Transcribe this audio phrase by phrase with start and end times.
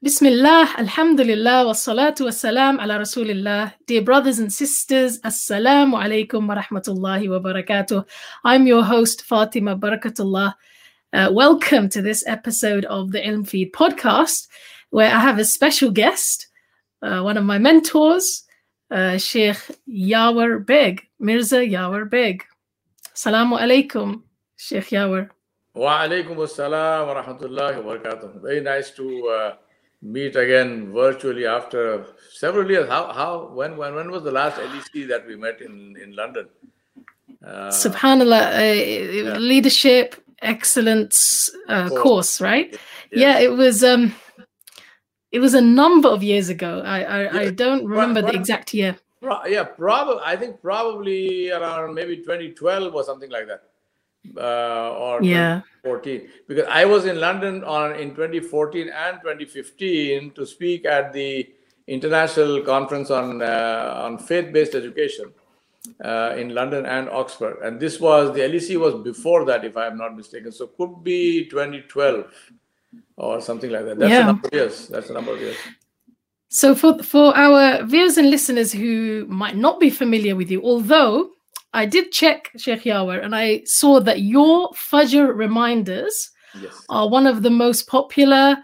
[0.00, 3.74] Bismillah, Alhamdulillah, wa salatu wa salam ala Rasulillah.
[3.86, 8.06] Dear brothers and sisters, Assalamu alaikum wa rahmatullahi wa barakatuh.
[8.44, 10.54] I'm your host, Fatima Barakatullah.
[11.12, 14.46] Uh, welcome to this episode of the Ilm Feed podcast,
[14.90, 16.46] where I have a special guest,
[17.02, 18.44] uh, one of my mentors,
[18.92, 19.58] uh, Sheikh
[19.90, 22.44] Yawar Beg, Mirza Yawar Beg.
[23.16, 24.22] Assalamu alaikum,
[24.54, 25.30] Sheikh Yawar.
[25.74, 28.40] Wa alaikum assalam wa rahmatullahi wa barakatuh.
[28.42, 29.54] Very nice to uh,
[30.02, 32.88] meet again virtually after several years.
[32.88, 36.48] How how when when when was the last LEC that we met in in London?
[37.44, 39.38] Uh, Subhanallah, uh, yeah.
[39.38, 42.02] leadership excellence uh, course.
[42.02, 42.40] course.
[42.40, 42.70] right?
[42.72, 42.80] Yes.
[43.12, 43.84] Yeah, it was.
[43.84, 44.14] um
[45.30, 46.82] It was a number of years ago.
[46.84, 47.40] I I.
[47.40, 48.96] I don't remember the exact year.
[49.46, 50.22] Yeah, probably.
[50.24, 53.62] I think probably around maybe 2012 or something like that
[54.36, 55.62] uh, or yeah.
[55.84, 61.48] 2014 because I was in London on in 2014 and 2015 to speak at the
[61.86, 65.32] international conference on uh, on faith-based education
[66.04, 69.86] uh, in London and Oxford, and this was the LEC was before that, if I
[69.86, 70.52] am not mistaken.
[70.52, 72.26] So could be 2012
[73.16, 73.98] or something like that.
[73.98, 74.22] That's yeah.
[74.22, 74.88] a number of years.
[74.88, 75.56] That's a number of years.
[76.48, 81.30] So for for our viewers and listeners who might not be familiar with you, although
[81.72, 86.84] I did check Sheikh Yawar and I saw that your Fajr reminders yes.
[86.88, 88.56] are one of the most popular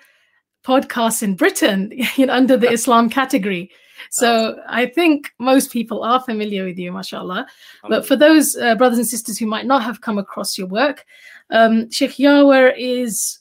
[0.64, 1.92] podcasts in Britain
[2.28, 3.70] under the Islam category.
[4.10, 7.46] So I think most people are familiar with you, mashallah.
[7.88, 11.04] But for those uh, brothers and sisters who might not have come across your work,
[11.50, 13.38] um, Sheikh Yawar is,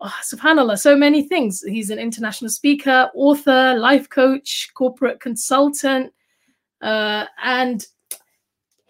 [0.00, 1.62] oh, subhanAllah, so many things.
[1.62, 6.12] He's an international speaker, author, life coach, corporate consultant,
[6.80, 7.86] uh, and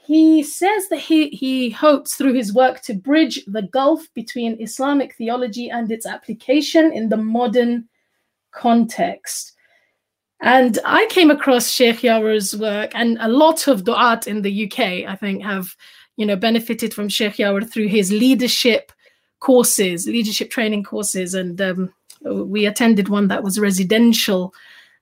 [0.09, 5.15] he says that he, he hopes through his work to bridge the gulf between Islamic
[5.15, 7.87] theology and its application in the modern
[8.51, 9.53] context.
[10.41, 15.07] And I came across Sheikh Yawar's work, and a lot of du'at in the UK,
[15.07, 15.77] I think, have
[16.17, 18.93] you know benefited from Sheikh Yawar through his leadership
[19.41, 24.55] courses, leadership training courses, and um, we attended one that was residential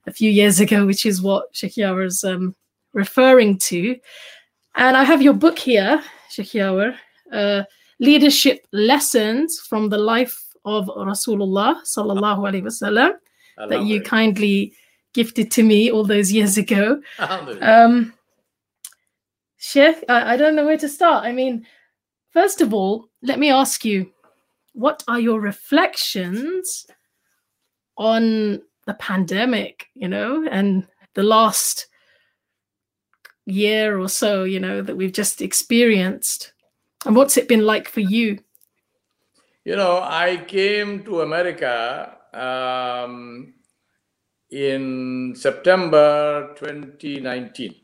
[0.08, 2.56] a few years ago, which is what Sheikh Yawar is um,
[2.92, 3.96] referring to.
[4.76, 7.62] And I have your book here, Sheikh uh,
[7.98, 13.12] Leadership Lessons from the Life of Rasulullah Sallallahu Alaihi Wasallam,
[13.68, 14.74] that you kindly
[15.14, 17.00] gifted to me all those years ago.
[17.62, 18.12] Um,
[19.56, 21.24] Sheikh, I, I don't know where to start.
[21.24, 21.66] I mean,
[22.30, 24.12] first of all, let me ask you,
[24.74, 26.86] what are your reflections
[27.96, 31.86] on the pandemic, you know, and the last
[33.46, 36.52] year or so, you know, that we've just experienced?
[37.04, 38.40] And what's it been like for you?
[39.64, 43.54] You know, I came to America um,
[44.50, 47.74] in September 2019.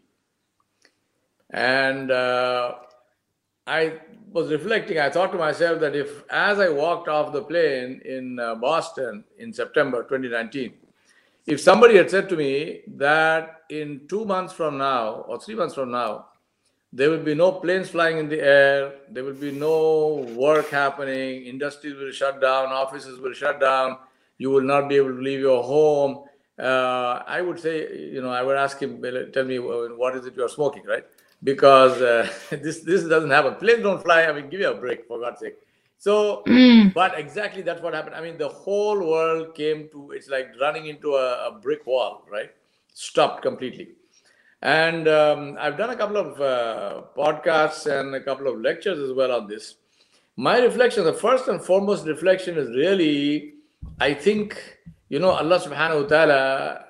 [1.50, 2.74] And uh,
[3.66, 8.00] I was reflecting, I thought to myself that if, as I walked off the plane
[8.04, 10.72] in uh, Boston in September 2019,
[11.46, 15.74] if somebody had said to me that in two months from now or three months
[15.74, 16.26] from now,
[16.92, 21.44] there will be no planes flying in the air, there will be no work happening,
[21.44, 23.96] industries will shut down, offices will shut down,
[24.38, 26.24] you will not be able to leave your home.
[26.58, 29.02] Uh, I would say, you know, I would ask him,
[29.32, 31.04] tell me what is it you're smoking, right?
[31.42, 33.54] Because uh, this this doesn't happen.
[33.54, 34.24] Planes don't fly.
[34.24, 35.56] I mean, give you a break for God's sake.
[36.01, 36.93] So, mm.
[36.93, 38.15] but exactly that's what happened.
[38.15, 42.23] I mean, the whole world came to, it's like running into a, a brick wall,
[42.31, 42.51] right?
[42.93, 43.89] Stopped completely.
[44.61, 49.15] And um, I've done a couple of uh, podcasts and a couple of lectures as
[49.15, 49.75] well on this.
[50.35, 53.55] My reflection, the first and foremost reflection is really,
[53.99, 54.77] I think,
[55.09, 56.85] you know, Allah subhanahu wa ta'ala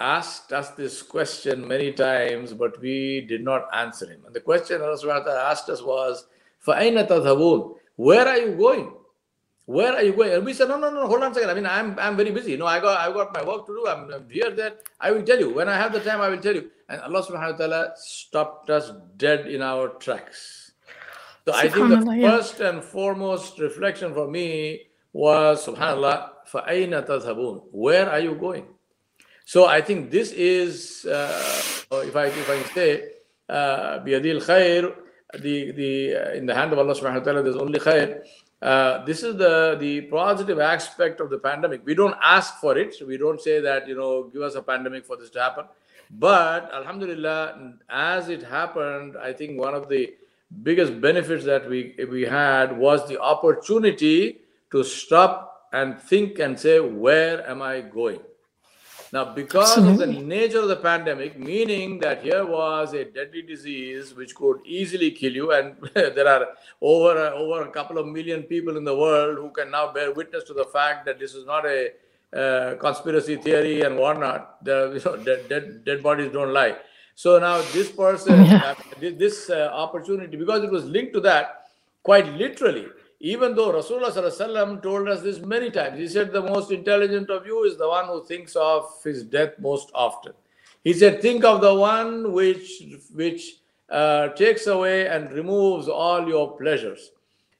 [0.00, 4.22] asked us this question many times, but we did not answer him.
[4.24, 6.26] And the question Allah subhanahu wa ta'ala asked us was,
[6.66, 8.92] فَأَيْنَ تَذْهَبُونَ where are you going?
[9.66, 10.32] Where are you going?
[10.32, 11.50] And we said, no, no, no, hold on a second.
[11.50, 12.56] I mean, I'm, I'm very busy.
[12.56, 13.86] No, I got, I got my work to do.
[13.86, 14.74] I'm, I'm here, there.
[14.98, 15.52] I will tell you.
[15.52, 16.70] When I have the time, I will tell you.
[16.88, 20.72] And Allah subhanahu wa ta'ala stopped us dead in our tracks.
[21.44, 22.30] So I think the yeah.
[22.30, 28.66] first and foremost reflection for me was, subhanAllah, فَأَيْنَ تَذْهَبُونَ Where are you going?
[29.44, 31.44] So I think this is, uh,
[32.08, 33.02] if I if I can say,
[33.48, 34.94] uh, بِيَدِي الْخَيْرِ
[35.39, 38.23] the the uh, in the hand of Allah subhanahu wa ta'ala there's only khair.
[38.61, 41.85] Uh, this is the the positive aspect of the pandemic.
[41.85, 42.95] We don't ask for it.
[43.05, 45.65] We don't say that you know give us a pandemic for this to happen.
[46.09, 50.13] But Alhamdulillah, as it happened, I think one of the
[50.61, 54.39] biggest benefits that we we had was the opportunity
[54.71, 58.19] to stop and think and say, where am I going?
[59.13, 60.03] Now, because Absolutely.
[60.03, 64.61] of the nature of the pandemic, meaning that here was a deadly disease which could
[64.65, 66.47] easily kill you, and there are
[66.81, 70.43] over over a couple of million people in the world who can now bear witness
[70.45, 71.91] to the fact that this is not a
[72.35, 74.65] uh, conspiracy theory and whatnot.
[74.65, 76.75] The you know, dead, dead, dead bodies don't lie.
[77.13, 78.73] So now this person, yeah.
[78.73, 81.67] uh, this uh, opportunity, because it was linked to that,
[82.01, 82.87] quite literally,
[83.23, 87.63] even though Rasulullah told us this many times, he said, The most intelligent of you
[87.63, 90.33] is the one who thinks of his death most often.
[90.83, 92.83] He said, Think of the one which,
[93.13, 97.11] which uh, takes away and removes all your pleasures.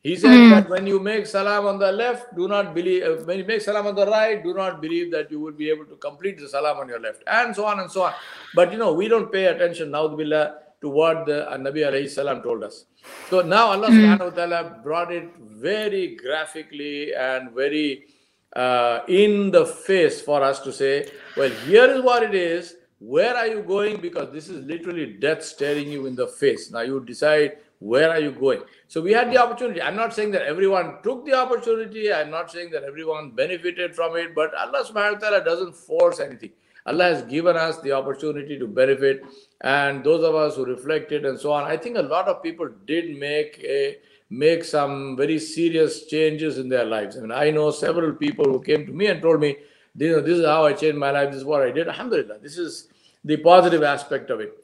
[0.01, 0.50] He said mm.
[0.50, 3.62] that when you make salam on the left, do not believe, uh, when you make
[3.62, 6.50] salam on the right, do not believe that you will be able to complete the
[6.50, 8.13] salam on your left, and so on and so on.
[8.54, 12.09] But you know, we don't pay attention, now billah, to what the uh, Nabi alayhi
[12.09, 12.85] salam told us.
[13.30, 13.97] So now Allah mm.
[13.97, 18.06] subhanahu wa ta'ala brought it very graphically and very
[18.53, 22.75] uh, in the face for us to say, well, here is what it is.
[23.00, 24.01] Where are you going?
[24.01, 26.69] Because this is literally death staring you in the face.
[26.69, 28.62] Now you decide where are you going.
[28.88, 29.81] So we had the opportunity.
[29.81, 32.13] I'm not saying that everyone took the opportunity.
[32.13, 34.35] I'm not saying that everyone benefited from it.
[34.35, 36.51] But Allah subhanahu wa ta'ala doesn't force anything.
[36.85, 39.24] Allah has given us the opportunity to benefit.
[39.63, 42.69] And those of us who reflected and so on, I think a lot of people
[42.86, 43.98] did make a
[44.30, 47.18] make some very serious changes in their lives.
[47.18, 49.57] I mean, I know several people who came to me and told me,
[49.95, 51.88] you know, this is how I changed my life, this is what I did.
[51.88, 52.39] Alhamdulillah.
[52.39, 52.88] This is
[53.24, 54.63] the positive aspect of it.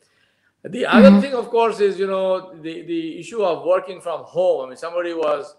[0.63, 1.21] The other mm-hmm.
[1.21, 4.65] thing, of course, is you know the, the issue of working from home.
[4.65, 5.55] I mean, somebody was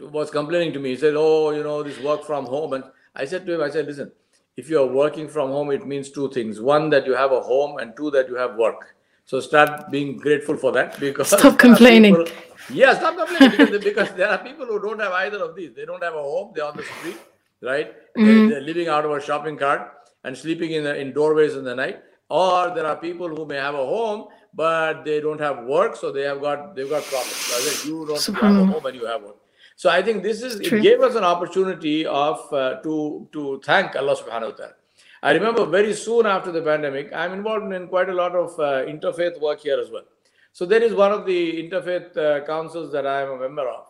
[0.00, 0.90] was complaining to me.
[0.90, 2.84] He said, "Oh, you know, this work from home." And
[3.14, 4.10] I said to him, "I said, listen,
[4.56, 7.40] if you are working from home, it means two things: one, that you have a
[7.40, 8.94] home, and two, that you have work.
[9.26, 12.14] So start being grateful for that because stop complaining.
[12.14, 12.32] People,
[12.70, 15.74] yeah, stop complaining because, because, there are people who don't have either of these.
[15.74, 17.18] They don't have a home; they're on the street,
[17.62, 17.94] right?
[18.16, 18.48] Mm-hmm.
[18.50, 19.92] They're, living out of a shopping cart
[20.24, 22.00] and sleeping in the, in doorways in the night.
[22.30, 26.12] Or there are people who may have a home but they don't have work, so
[26.12, 27.84] they have got they've got problems.
[27.84, 29.36] You don't have a home and you have work.
[29.76, 30.78] So I think this is True.
[30.78, 34.74] it gave us an opportunity of uh, to to thank Allah Subhanahu wa Taala.
[35.22, 38.84] I remember very soon after the pandemic, I'm involved in quite a lot of uh,
[38.84, 40.04] interfaith work here as well.
[40.52, 43.86] So there is one of the interfaith uh, councils that I am a member of,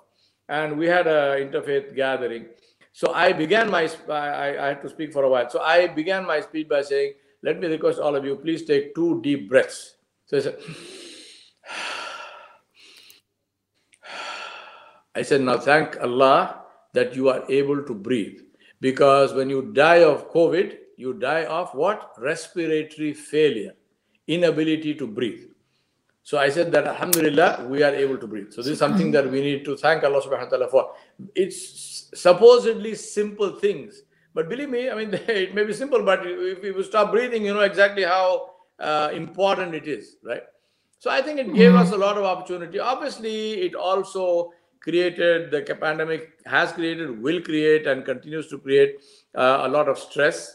[0.49, 2.47] and we had an interfaith gathering.
[2.93, 5.51] So I began my I, I had to speak for a while.
[5.51, 8.95] So I began my speech by saying, "Let me request all of you, please take
[8.95, 9.97] two deep breaths."
[10.27, 10.41] So
[15.15, 15.41] I said.
[15.41, 16.63] Now thank Allah
[16.93, 18.41] that you are able to breathe.
[18.81, 22.13] Because when you die of COVID, you die of what?
[22.19, 23.75] Respiratory failure,
[24.27, 25.45] inability to breathe.
[26.23, 28.51] So I said that Alhamdulillah, we are able to breathe.
[28.51, 30.95] So this is something that we need to thank Allah subhanahu wa ta'ala for.
[31.35, 34.03] It's supposedly simple things.
[34.33, 37.53] But believe me, I mean, it may be simple, but if you stop breathing, you
[37.53, 38.51] know exactly how
[38.81, 40.43] uh, important it is, right?
[40.99, 41.79] So I think it gave mm-hmm.
[41.79, 42.79] us a lot of opportunity.
[42.79, 44.53] Obviously, it also
[44.85, 49.01] created, the pandemic has created, will create, and continues to create
[49.35, 50.55] uh, a lot of stress.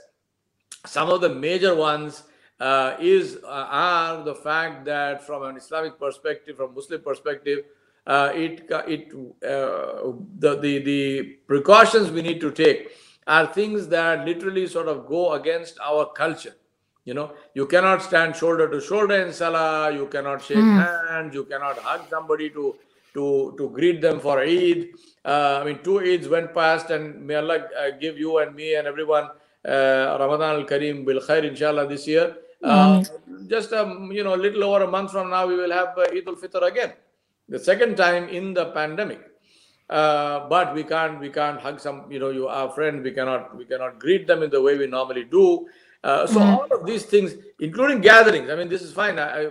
[0.86, 2.24] Some of the major ones
[2.60, 7.60] uh, is uh, are the fact that from an Islamic perspective, from Muslim perspective,
[8.06, 9.12] uh, it it
[9.44, 10.14] uh,
[10.46, 12.92] the, the the precautions we need to take
[13.26, 16.56] are things that literally sort of go against our culture.
[17.06, 19.92] You know, you cannot stand shoulder to shoulder in salah.
[19.92, 21.08] You cannot shake mm.
[21.10, 21.34] hands.
[21.34, 22.76] You cannot hug somebody to
[23.14, 24.90] to, to greet them for Eid.
[25.26, 28.76] Uh, I mean, two Eids went past, and may Allah uh, give you and me
[28.76, 29.30] and everyone
[29.66, 32.36] uh, Ramadan al Kareem bil khair, inshallah, this year.
[32.64, 33.04] Uh,
[33.48, 36.06] just um, you know, a little over a month from now, we will have uh,
[36.12, 36.94] Eid al Fitr again,
[37.48, 39.30] the second time in the pandemic.
[39.90, 43.58] Uh, but we can't we can't hug some you know you our friends we cannot
[43.58, 45.68] we cannot greet them in the way we normally do
[46.04, 46.48] uh, so mm-hmm.
[46.48, 49.50] all of these things including gatherings i mean this is fine I, I,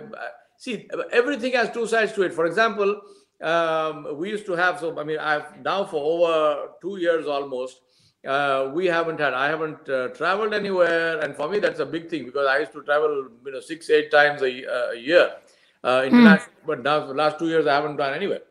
[0.55, 3.01] see everything has two sides to it for example
[3.41, 7.81] um, we used to have so i mean i've now for over two years almost
[8.27, 11.19] uh, we haven't had i haven't uh, traveled anywhere.
[11.19, 13.89] And for me that's a big thing because i used to travel you know six
[13.89, 15.31] eight times a, a year
[15.83, 16.67] uh, international mm.
[16.67, 18.41] but now the last two years i haven't gone anywhere.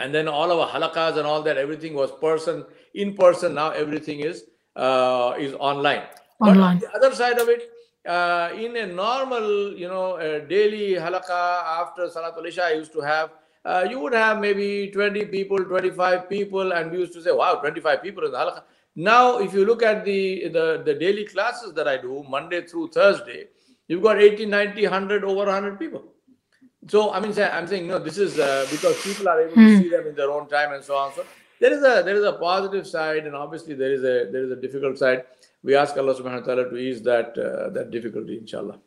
[0.00, 3.54] And then all our halakas and all that everything was person in person.
[3.54, 4.44] Now everything is
[4.76, 6.02] uh, is online.
[6.40, 7.70] Online but on the other side of it
[8.06, 10.18] uh, in a normal you know
[10.48, 13.30] daily halaka after salatul isha i used to have
[13.64, 17.54] uh, you would have maybe 20 people, 25 people, and we used to say, wow,
[17.54, 18.62] 25 people in the halakha.
[18.96, 22.88] Now, if you look at the, the, the daily classes that I do, Monday through
[22.90, 23.48] Thursday,
[23.88, 26.04] you've got 80, 90, 100, over 100 people.
[26.86, 29.82] So, I mean, I'm saying, no, this is uh, because people are able to hmm.
[29.82, 31.14] see them in their own time and so on.
[31.14, 31.24] So,
[31.60, 34.50] there is a there is a positive side, and obviously there is a there is
[34.50, 35.24] a difficult side.
[35.62, 38.78] We ask Allah Subhanahu wa Taala to ease that uh, that difficulty, inshallah.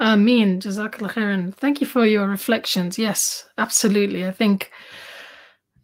[0.00, 0.60] Ameen.
[0.60, 1.54] Jazakallah khairan.
[1.54, 2.98] Thank you for your reflections.
[2.98, 4.26] Yes, absolutely.
[4.26, 4.70] I think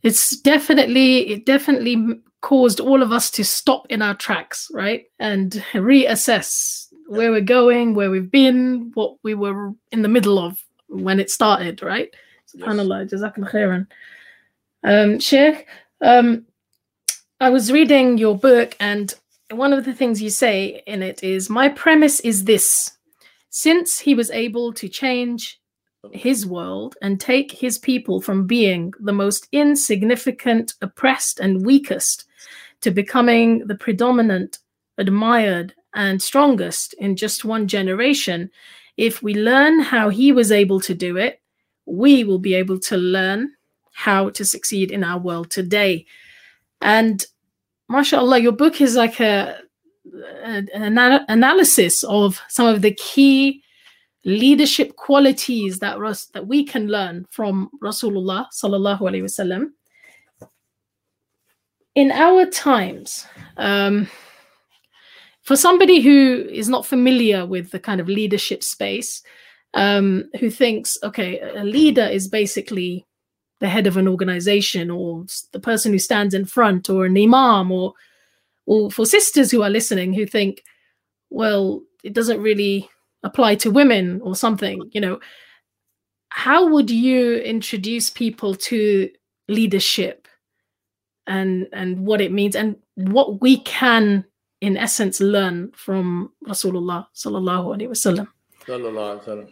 [0.02, 5.04] it's definitely it definitely caused all of us to stop in our tracks, right?
[5.18, 10.58] And reassess where we're going, where we've been, what we were in the middle of
[10.88, 12.14] when it started, right?
[12.54, 13.87] SubhanAllah, Jazakallah khairan.
[14.85, 15.66] Um, Sheikh,
[16.00, 16.46] um,
[17.40, 19.12] I was reading your book, and
[19.50, 22.95] one of the things you say in it is My premise is this
[23.56, 25.58] since he was able to change
[26.12, 32.26] his world and take his people from being the most insignificant, oppressed, and weakest
[32.82, 34.58] to becoming the predominant,
[34.98, 38.50] admired, and strongest in just one generation,
[38.98, 41.40] if we learn how he was able to do it,
[41.86, 43.50] we will be able to learn
[43.90, 46.04] how to succeed in our world today.
[46.82, 47.25] And
[47.88, 49.60] mashallah, your book is like a,
[50.42, 50.68] an
[51.28, 53.62] analysis of some of the key
[54.25, 55.98] leadership qualities that
[56.34, 59.70] that we can learn from Rasulullah sallallahu alaihi wasallam.
[61.94, 64.08] In our times, um,
[65.42, 69.22] for somebody who is not familiar with the kind of leadership space,
[69.75, 73.06] um, who thinks, okay, a leader is basically
[73.60, 77.70] the head of an organization or the person who stands in front or an imam
[77.70, 77.94] or
[78.66, 80.62] or for sisters who are listening who think
[81.30, 82.88] well it doesn't really
[83.23, 85.18] apply to women or something you know.
[86.28, 89.08] How would you introduce people to
[89.49, 90.28] leadership
[91.26, 94.25] and and what it means and what we can
[94.61, 98.28] in essence learn from rasulullah sallallahu alaihi wasallam
[98.66, 99.49] alaihi wasallam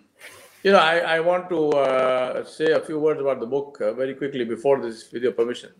[0.65, 3.93] you know, I, I want to uh, say a few words about the book uh,
[3.93, 5.71] very quickly before this with your permission.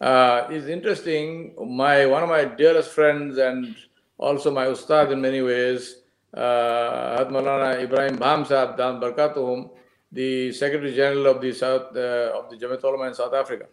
[0.00, 1.54] Uh, it's interesting.
[1.58, 3.74] My one of my dearest friends and
[4.16, 6.02] also my ustad in many ways,
[6.34, 9.70] uh, Maulana Ibrahim Bham Saab Dan Barkatuhum,
[10.12, 13.66] the Secretary General of the South uh, of the Jamiat Ulama in South Africa.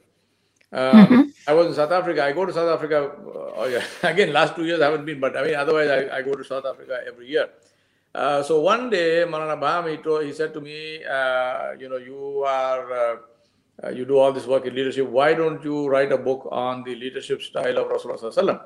[0.71, 1.21] Um, mm-hmm.
[1.47, 2.23] I was in South Africa.
[2.23, 3.83] I go to South Africa uh, oh yeah.
[4.09, 4.33] again.
[4.33, 6.65] Last two years I haven't been, but I mean otherwise I, I go to South
[6.65, 7.49] Africa every year.
[8.15, 11.97] Uh, so one day, Maulana Bham, he, told, he said to me, uh, you know,
[11.97, 13.19] you are,
[13.83, 15.07] uh, uh, you do all this work in leadership.
[15.07, 18.65] Why don't you write a book on the leadership style of Rasulullah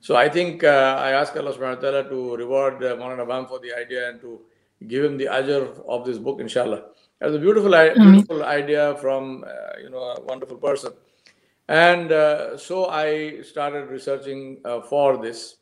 [0.00, 3.46] So I think uh, I ask Allah subhanahu wa ta'ala to reward uh, Maulana Bham
[3.48, 4.40] for the idea and to
[4.86, 6.84] give him the ajr of this book, inshallah.
[7.20, 9.44] That's a beautiful, beautiful idea from,
[9.82, 10.92] you know, a wonderful person.
[11.66, 12.10] And
[12.60, 15.56] so I started researching for this.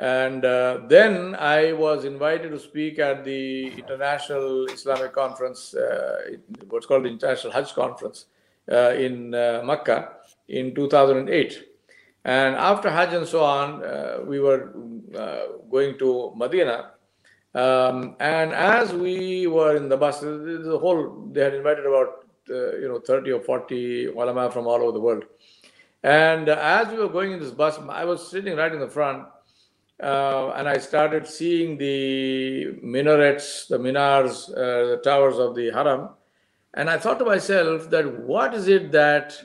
[0.00, 6.36] And uh, then I was invited to speak at the International Islamic Conference, uh,
[6.70, 8.24] what's called the International Hajj Conference
[8.72, 10.12] uh, in uh, Mecca
[10.48, 11.64] in 2008.
[12.24, 14.72] And after Hajj and so on, uh, we were
[15.14, 16.92] uh, going to Medina.
[17.54, 22.88] Um, and as we were in the bus, the whole, they had invited about, you
[22.88, 25.24] know, 30 or 40 ulama from all over the world.
[26.02, 29.26] And as we were going in this bus, I was sitting right in the front
[30.02, 36.10] uh, and I started seeing the minarets, the minars, uh, the towers of the Haram.
[36.74, 39.36] And I thought to myself that what is it that,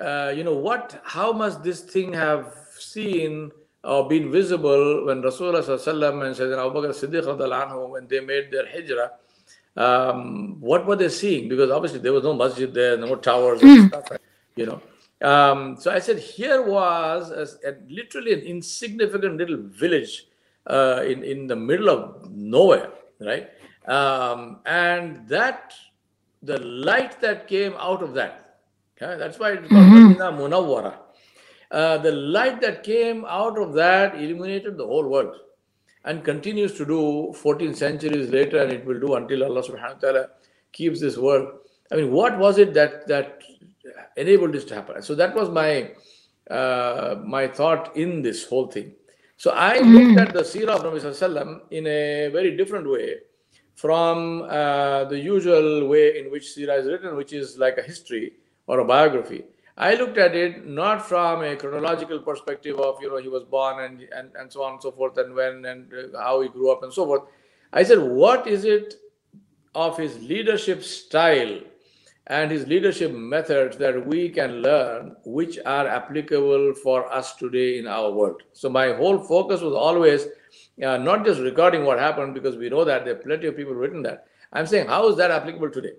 [0.00, 3.52] uh, you know, what, how must this thing have seen
[3.84, 9.12] or been visible when Rasulullah and Sayyidina Abu Bakr Siddiq when they made their hijrah,
[9.76, 11.48] um, what were they seeing?
[11.48, 13.88] Because obviously there was no masjid there, no towers, mm.
[13.88, 14.08] stuff,
[14.56, 14.80] you know.
[15.22, 20.26] Um, so I said, here was a, a, literally an insignificant little village
[20.66, 22.90] uh, in, in the middle of nowhere,
[23.20, 23.48] right?
[23.86, 25.74] Um, and that,
[26.42, 28.58] the light that came out of that,
[29.00, 30.40] okay, that's why it's called mm-hmm.
[30.40, 30.98] Munawwara.
[31.70, 35.34] Uh, the light that came out of that illuminated the whole world
[36.04, 40.00] and continues to do 14 centuries later, and it will do until Allah subhanahu wa
[40.00, 40.28] ta'ala
[40.72, 41.48] keeps this world.
[41.90, 43.42] I mean, what was it that that
[44.16, 45.02] enabled this to happen.
[45.02, 45.90] So that was my
[46.50, 48.92] uh, my thought in this whole thing.
[49.36, 49.92] So I mm.
[49.92, 53.16] looked at the Seerah of Nabi Sallam in a very different way
[53.74, 58.34] from uh, the usual way in which Seerah is written, which is like a history
[58.66, 59.44] or a biography.
[59.76, 63.82] I looked at it not from a chronological perspective of, you know, he was born
[63.84, 66.84] and, and, and so on and so forth, and when and how he grew up
[66.84, 67.22] and so forth.
[67.72, 68.94] I said, what is it
[69.74, 71.58] of his leadership style
[72.28, 77.86] and his leadership methods that we can learn which are applicable for us today in
[77.86, 80.26] our world so my whole focus was always
[80.82, 83.74] uh, not just recording what happened because we know that there are plenty of people
[83.74, 85.92] written that i'm saying how is that applicable today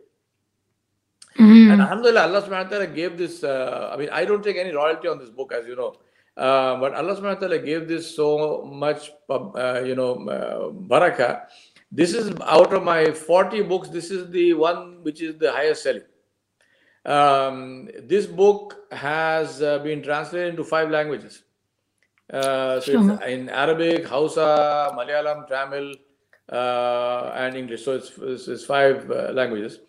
[1.38, 1.74] Mm.
[1.74, 3.44] And Alhamdulillah, Allah subhanahu wa ta'ala gave this.
[3.44, 5.96] Uh, I mean, I don't take any royalty on this book, as you know.
[6.38, 11.48] Uh, but Allah subhanahu wa ta'ala gave this so much, uh, you know, uh, barakah.
[11.91, 15.84] This is out of my 40 books, this is the one which is the highest
[15.84, 16.03] selling.
[17.06, 21.44] Um, this book has uh, been translated into five languages.
[22.32, 23.22] Uh, so sure.
[23.24, 25.94] in Arabic, Hausa, Malayalam, Tamil,
[26.52, 27.86] uh, and English.
[27.86, 29.80] So it's, it's, it's five uh, languages.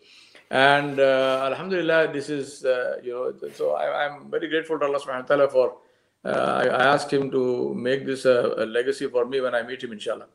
[0.51, 4.99] And uh, Alhamdulillah, this is, uh, you know, so I, am very grateful to Allah
[4.99, 5.77] subhanahu wa ta'ala for,
[6.23, 9.83] I, I, asked him to make this a, a, legacy for me when I meet
[9.83, 10.27] him, inshallah.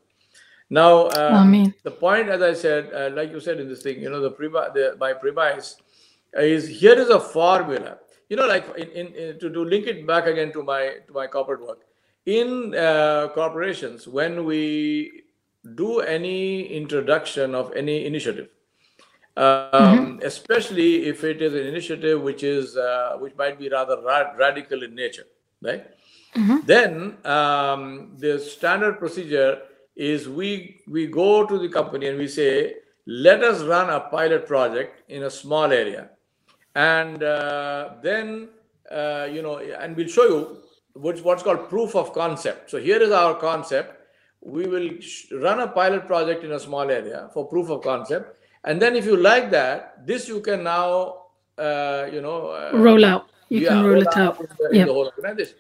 [0.69, 4.31] Now, the point, as I said, like you said in this thing, you know, the,
[4.31, 5.77] the my premise
[6.35, 7.99] is here is a formula.
[8.29, 11.13] You know, like in, in, in to, to link it back again to my to
[11.13, 11.81] my corporate work.
[12.25, 15.25] In uh, corporations, when we
[15.75, 18.49] do any introduction of any initiative,
[19.37, 20.19] um, mm-hmm.
[20.23, 24.83] especially if it is an initiative which is uh, which might be rather ra- radical
[24.83, 25.27] in nature,
[25.61, 25.87] right?
[26.35, 26.57] Mm-hmm.
[26.65, 29.63] Then um, the standard procedure
[29.95, 34.47] is we we go to the company and we say, let us run a pilot
[34.47, 36.09] project in a small area
[36.75, 38.49] and uh, then
[38.91, 40.59] uh, you know and we'll show you
[40.95, 42.71] what's what's called proof of concept.
[42.71, 43.99] So here is our concept.
[44.41, 44.91] We will
[45.41, 48.39] run a pilot project in a small area for proof of concept.
[48.65, 51.23] And then if you like that this you can now
[51.59, 53.29] uh, you know uh, roll out.
[53.49, 54.59] You yeah, can roll, roll it out, out.
[54.59, 55.57] The, in the whole organization.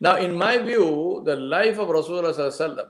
[0.00, 2.88] Now in my view the life of rasulullah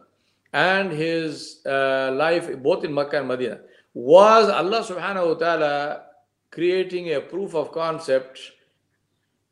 [0.53, 3.59] and his uh, life both in makkah and medina
[3.95, 6.06] was allah subhanahu wa ta'ala
[6.51, 8.41] creating a proof of concept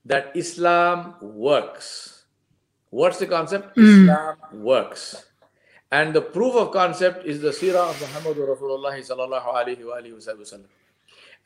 [0.04, 2.24] that Islam works.
[2.90, 3.76] What's the concept?
[3.76, 4.02] Mm.
[4.02, 5.26] Islam works.
[5.90, 10.58] And the proof of concept is the seerah of Muhammad Rasulullah sallallahu alayhi wa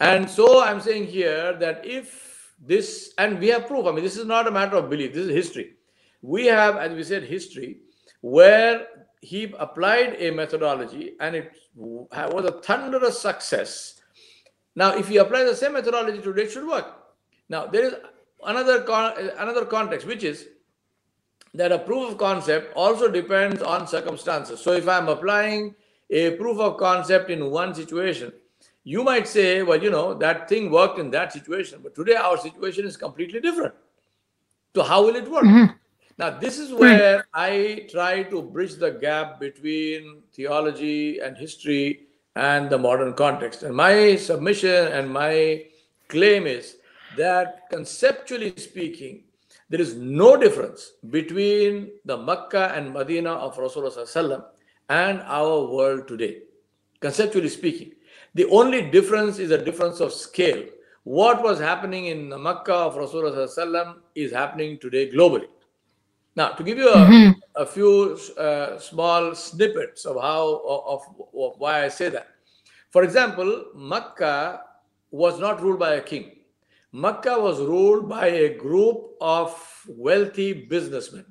[0.00, 4.16] And so I'm saying here that if this, and we have proof, I mean, this
[4.16, 5.74] is not a matter of belief, this is history.
[6.22, 7.80] We have, as we said, history
[8.20, 8.86] where
[9.20, 13.97] he applied a methodology and it was a thunderous success
[14.78, 16.86] now, if you apply the same methodology today, it should work.
[17.48, 17.94] Now, there is
[18.46, 20.46] another con- another context, which is
[21.52, 24.60] that a proof of concept also depends on circumstances.
[24.60, 25.74] So, if I'm applying
[26.10, 28.32] a proof of concept in one situation,
[28.84, 32.38] you might say, well, you know, that thing worked in that situation, but today our
[32.38, 33.74] situation is completely different.
[34.76, 35.42] So, how will it work?
[35.42, 35.72] Mm-hmm.
[36.18, 42.70] Now, this is where I try to bridge the gap between theology and history and
[42.70, 43.62] the modern context.
[43.62, 45.64] And my submission and my
[46.08, 46.76] claim is
[47.16, 49.24] that conceptually speaking,
[49.70, 54.44] there is no difference between the Makkah and Medina of Rasulullah
[54.88, 56.38] and our world today,
[57.00, 57.92] conceptually speaking.
[58.34, 60.64] The only difference is a difference of scale.
[61.04, 65.48] What was happening in the Makkah of Rasulullah is happening today globally.
[66.38, 67.40] Now, to give you a, mm-hmm.
[67.56, 71.02] a few uh, small snippets of how of,
[71.34, 72.28] of, why I say that.
[72.90, 74.60] For example, Makkah
[75.10, 76.36] was not ruled by a king.
[76.92, 79.50] Makkah was ruled by a group of
[79.88, 81.26] wealthy businessmen.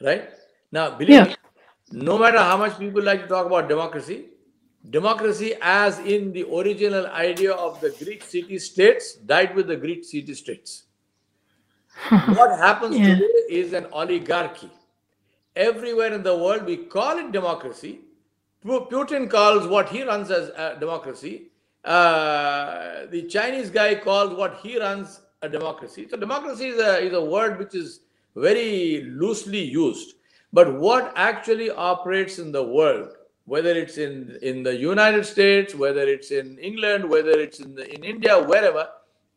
[0.00, 0.30] Right?
[0.72, 1.24] Now, believe yeah.
[1.24, 1.36] me,
[1.92, 4.28] no matter how much people like to talk about democracy,
[4.88, 10.04] democracy, as in the original idea of the Greek city states, died with the Greek
[10.04, 10.84] city states.
[12.08, 13.14] what happens yeah.
[13.14, 14.70] today is an oligarchy.
[15.56, 18.00] Everywhere in the world, we call it democracy.
[18.64, 21.50] Putin calls what he runs as a democracy.
[21.84, 26.06] Uh, the Chinese guy calls what he runs a democracy.
[26.08, 28.00] So democracy is a, is a word which is
[28.36, 30.14] very loosely used.
[30.52, 33.14] But what actually operates in the world,
[33.46, 37.92] whether it's in, in the United States, whether it's in England, whether it's in, the,
[37.92, 38.88] in India, wherever,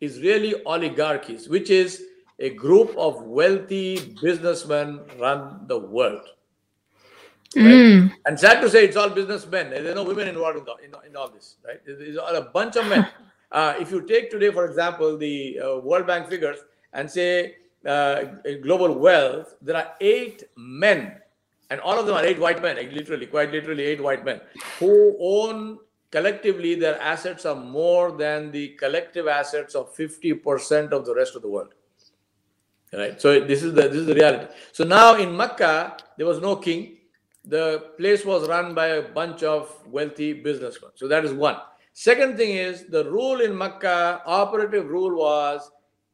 [0.01, 2.03] is really oligarchies, which is
[2.39, 6.27] a group of wealthy businessmen run the world.
[7.55, 7.65] Right?
[7.65, 8.11] Mm.
[8.25, 9.69] And sad to say, it's all businessmen.
[9.69, 11.79] There are no women involved in, the, in, in all this, right?
[11.85, 13.07] It's all a bunch of men.
[13.53, 16.57] Uh, if you take today, for example, the uh, World Bank figures
[16.91, 18.23] and say uh,
[18.63, 21.19] global wealth, there are eight men,
[21.69, 24.41] and all of them are eight white men, literally, quite literally, eight white men
[24.79, 25.77] who own
[26.09, 31.43] collectively their assets are more than the collective assets of 50% of the rest of
[31.43, 31.75] the world
[32.93, 33.21] right?
[33.21, 34.53] So this is the this is the reality.
[34.71, 36.97] So now in makkah there was no king.
[37.45, 40.91] The place was run by a bunch of wealthy businessmen.
[40.95, 41.57] So that is one.
[41.93, 45.69] Second thing is the rule in makkah operative rule was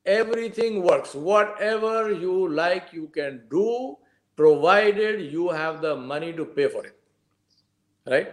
[0.06, 1.14] everything works.
[1.14, 3.98] Whatever you like you can do
[4.36, 6.98] provided you have the money to pay for it.
[8.08, 8.32] Right?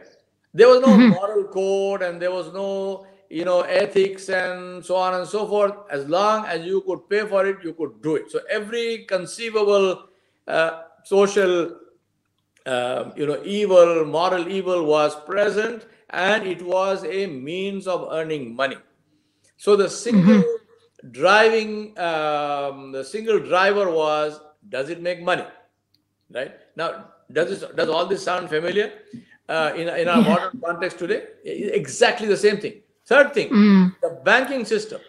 [0.55, 1.11] There was no mm-hmm.
[1.11, 5.75] moral code and there was no you know, ethics and so on and so forth.
[5.91, 8.31] As long as you could pay for it, you could do it.
[8.31, 10.05] So every conceivable
[10.47, 11.77] uh, social,
[12.65, 18.55] uh, you know, evil, moral evil was present, and it was a means of earning
[18.55, 18.77] money.
[19.57, 21.11] So the single mm-hmm.
[21.11, 25.47] driving, um, the single driver was, does it make money?
[26.33, 28.93] Right now, does this, does all this sound familiar
[29.49, 31.23] uh, in in our modern context today?
[31.45, 33.95] Exactly the same thing Third thing, mm.
[34.03, 35.01] the banking system.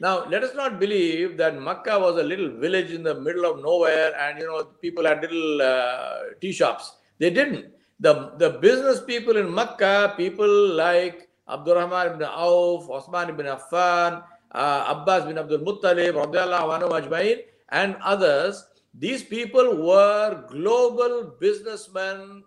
[0.00, 3.62] Now, let us not believe that Makkah was a little village in the middle of
[3.62, 6.96] nowhere and, you know, people had little uh, tea shops.
[7.18, 7.66] They didn't.
[8.00, 14.84] The, the business people in Makkah, people like Abdurrahman ibn Auf, Osman ibn Affan, uh,
[14.88, 17.38] Abbas bin Abdul Muttalib, Ajmain,
[17.70, 22.42] and others, these people were global businessmen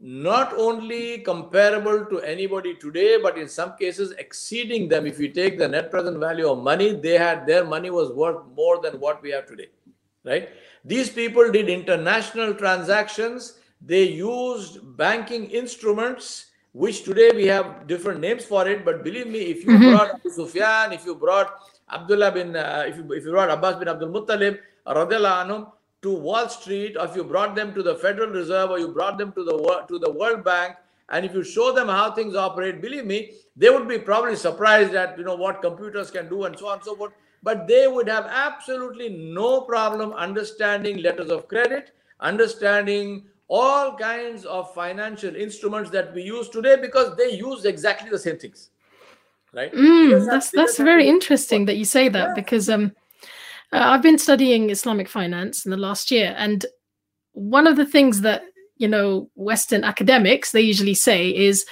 [0.00, 5.06] not only comparable to anybody today, but in some cases exceeding them.
[5.06, 8.44] If you take the net present value of money, they had their money was worth
[8.54, 9.68] more than what we have today,
[10.24, 10.50] right?
[10.84, 13.58] These people did international transactions.
[13.80, 18.84] They used banking instruments, which today we have different names for it.
[18.84, 19.90] But believe me, if you mm-hmm.
[19.90, 21.54] brought Abu Sufyan, if you brought
[21.90, 26.12] Abdullah bin, uh, if, you, if you brought Abbas bin Abdul Muttalib, radiallahu anhum, to
[26.12, 29.32] Wall Street, or if you brought them to the Federal Reserve, or you brought them
[29.32, 30.76] to the to the World Bank,
[31.08, 34.94] and if you show them how things operate, believe me, they would be probably surprised
[34.94, 37.12] at you know what computers can do and so on and so forth.
[37.42, 44.72] But they would have absolutely no problem understanding letters of credit, understanding all kinds of
[44.74, 48.70] financial instruments that we use today because they use exactly the same things
[49.52, 52.34] right mm, that's that's very interesting that you say that yeah.
[52.34, 52.90] because um
[53.72, 56.64] uh, I've been studying Islamic finance in the last year, and
[57.32, 58.42] one of the things that
[58.76, 61.64] you know Western academics they usually say is,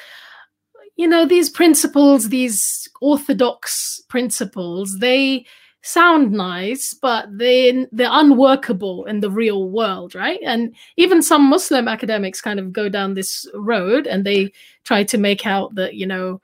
[0.96, 5.44] you know, these principles, these orthodox principles, they
[5.82, 10.40] sound nice, but they they're unworkable in the real world, right?
[10.44, 14.52] And even some Muslim academics kind of go down this road, and they
[14.84, 16.40] try to make out that you know,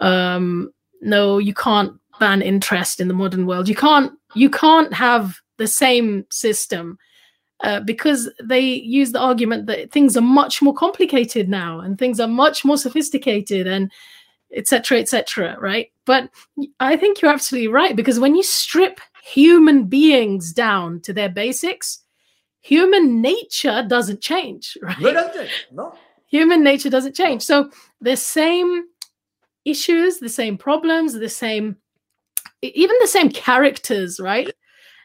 [0.00, 3.68] um, no, you can't ban interest in the modern world.
[3.68, 6.98] You can't you can't have the same system
[7.64, 12.20] uh, because they use the argument that things are much more complicated now and things
[12.20, 13.90] are much more sophisticated and
[14.54, 15.90] etc etc right?
[16.04, 16.30] But
[16.80, 22.02] i think you're absolutely right because when you strip human beings down to their basics
[22.60, 24.98] human nature doesn't change right?
[25.00, 25.66] No, change.
[25.72, 25.94] no.
[26.30, 27.42] Human nature doesn't change.
[27.42, 28.84] So the same
[29.64, 31.76] issues the same problems the same
[32.62, 34.50] even the same characters, right?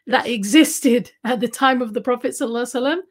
[0.08, 3.02] That existed at the time of the Prophet Sallallahu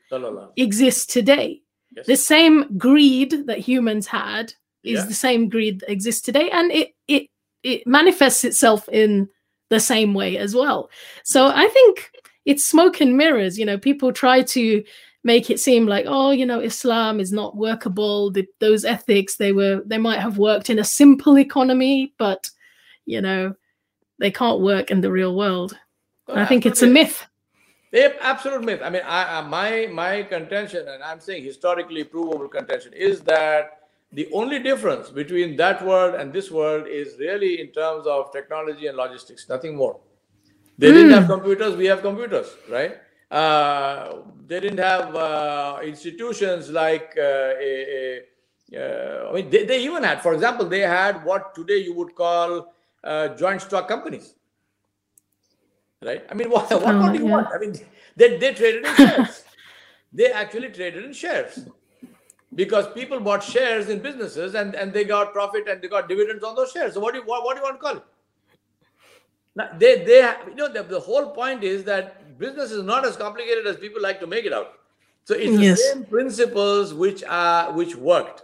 [0.57, 1.62] exist today.
[1.96, 2.07] Yes.
[2.07, 4.52] The same greed that humans had
[4.85, 5.07] is yeah.
[5.07, 7.28] the same greed that exists today, and it it
[7.62, 9.28] it manifests itself in
[9.70, 10.90] the same way as well.
[11.24, 12.11] So I think
[12.44, 13.59] it's smoke and mirrors.
[13.59, 14.85] You know, people try to
[15.24, 19.52] make it seem like oh you know islam is not workable the, those ethics they
[19.52, 22.50] were they might have worked in a simple economy but
[23.07, 23.55] you know
[24.22, 25.76] they can't work in the real world.
[26.28, 27.26] I think it's a myth.
[27.90, 28.80] Yep, absolute myth.
[28.82, 33.64] I mean, I, I, my my contention, and I'm saying historically provable contention, is that
[34.12, 38.87] the only difference between that world and this world is really in terms of technology
[38.87, 39.98] and logistics, nothing more.
[40.78, 40.94] They mm.
[40.96, 41.32] didn't have hmm.
[41.37, 42.94] computers, we have computers, right?
[43.30, 48.02] Uh, they didn't have uh, institutions like uh, a, a
[48.82, 52.14] uh, I mean, they, they even had, for example, they had what today you would
[52.14, 52.72] call
[53.05, 54.35] uh, joint stock companies.
[56.05, 56.25] Right?
[56.31, 57.31] I mean, what, what, oh, do you yeah.
[57.31, 57.49] want?
[57.55, 57.75] I mean,
[58.17, 59.45] they, they traded in shares.
[60.12, 61.69] they actually traded in shares
[62.55, 66.45] because people bought shares in businesses and, and they got profit and they got dividends
[66.45, 66.95] on those shares.
[66.95, 68.05] So what do you what, what do you want to call it?
[69.55, 73.17] Now they they you know the, the whole point is that business is not as
[73.17, 74.75] complicated as people like to make it out.
[75.25, 75.93] So it's the yes.
[75.93, 78.43] same principles which are which worked.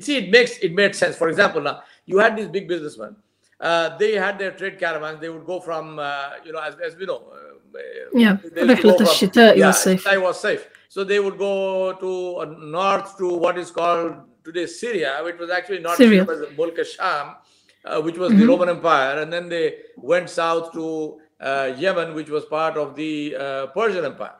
[0.00, 1.16] See, it makes it made sense.
[1.16, 3.16] For example, now you had these big businessmen
[3.60, 5.20] uh, they had their trade caravans.
[5.20, 7.32] They would go from, uh, you know, as, as we know.
[7.32, 7.78] Uh,
[8.14, 10.06] yeah, it yeah, was safe.
[10.06, 10.68] It was safe.
[10.88, 14.14] So they would go to uh, north to what is called
[14.44, 17.34] today Syria, which was actually not Syria, but Mulk Sham,
[17.84, 18.40] uh, which was mm-hmm.
[18.40, 22.94] the Roman Empire, and then they went south to uh, Yemen, which was part of
[22.94, 24.36] the Persian Empire.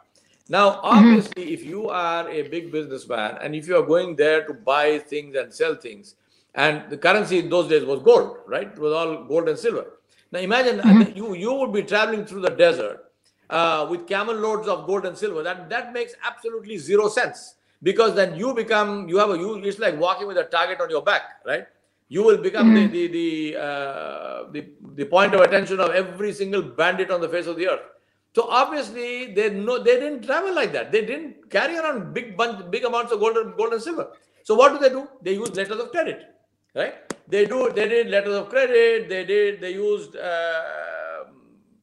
[0.49, 0.87] Now, mm-hmm.
[0.87, 1.55] obviously, mm-hmm.
[1.55, 5.35] if you are a big businessman and if you are going there to buy things
[5.37, 6.15] and sell things,
[6.57, 8.69] and the currency in those days was gold, right?
[8.69, 9.87] It was all gold and silver.
[10.33, 11.17] Now imagine mm-hmm.
[11.17, 13.05] you you would be traveling through the desert
[13.51, 15.43] uh, with camel loads of gold and silver.
[15.43, 19.79] That that makes absolutely zero sense because then you become you have a you it's
[19.79, 21.67] like walking with a target on your back, right?
[22.09, 22.93] You will become mm-hmm.
[22.93, 24.65] the the the, uh, the
[24.95, 27.87] the point of attention of every single bandit on the face of the earth.
[28.35, 30.93] So obviously they no they didn't travel like that.
[30.93, 34.09] They didn't carry around big bunch, big amounts of gold and gold and silver.
[34.43, 35.09] So what do they do?
[35.23, 36.36] They use letters of credit,
[36.77, 36.95] right?
[37.29, 39.09] They do they did letters of credit.
[39.09, 41.25] They did they used uh,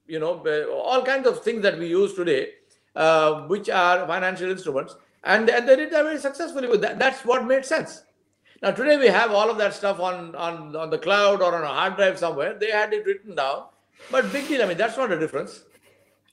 [0.08, 2.52] you know all kinds of things that we use today,
[2.96, 6.68] uh, which are financial instruments, and, and they did that very successfully.
[6.68, 8.04] With that, that's what made sense.
[8.62, 11.64] Now today we have all of that stuff on, on, on the cloud or on
[11.64, 12.54] a hard drive somewhere.
[12.58, 13.66] They had it written down,
[14.10, 14.62] but big deal.
[14.62, 15.64] I mean, that's not a difference.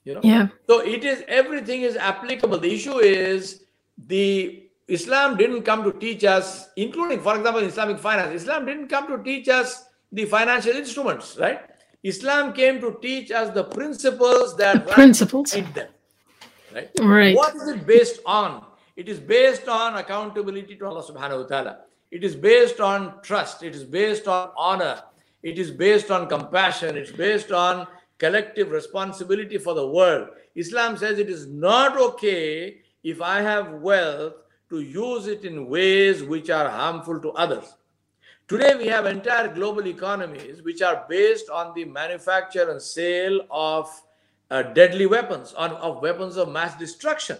[0.04, 0.20] You know?
[0.22, 0.48] Yeah.
[0.68, 2.58] So it is everything is applicable.
[2.58, 3.64] The issue is
[4.06, 8.42] the Islam didn't come to teach us, including, for example, Islamic finance.
[8.42, 11.60] Islam didn't come to teach us the financial instruments, right?
[12.02, 15.88] Islam came to teach us the principles that the principles them,
[16.74, 16.90] right?
[17.00, 17.36] Right.
[17.36, 18.64] What is it based on?
[18.96, 21.76] It is based on accountability to Allah Subhanahu wa Taala.
[22.10, 23.62] It is based on trust.
[23.62, 25.02] It is based on honor.
[25.44, 26.96] It is based on compassion.
[26.96, 27.86] It's based on
[28.18, 30.30] collective responsibility for the world.
[30.56, 34.34] Islam says it is not okay if I have wealth
[34.70, 37.74] to use it in ways which are harmful to others.
[38.48, 43.88] Today, we have entire global economies which are based on the manufacture and sale of
[44.50, 47.38] uh, deadly weapons, on, of weapons of mass destruction,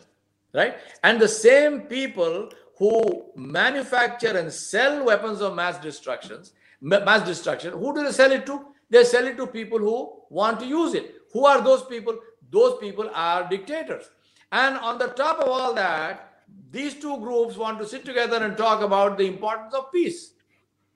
[0.55, 0.77] right?
[1.03, 7.95] And the same people who manufacture and sell weapons of mass destructions, mass destruction, who
[7.95, 8.67] do they sell it to?
[8.89, 11.15] They sell it to people who want to use it.
[11.33, 12.19] Who are those people?
[12.51, 14.11] Those people are dictators.
[14.53, 16.30] And on the top of all that,
[16.71, 20.33] these two groups want to sit together and talk about the importance of peace.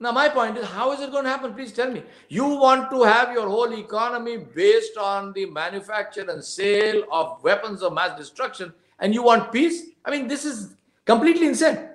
[0.01, 1.55] Now, my point is, how is it going to happen?
[1.55, 2.03] Please tell me.
[2.29, 7.83] You want to have your whole economy based on the manufacture and sale of weapons
[7.83, 9.83] of mass destruction, and you want peace?
[10.05, 11.89] I mean, this is Completely insane.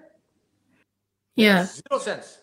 [1.35, 1.65] Yeah.
[1.65, 2.39] Zero sense.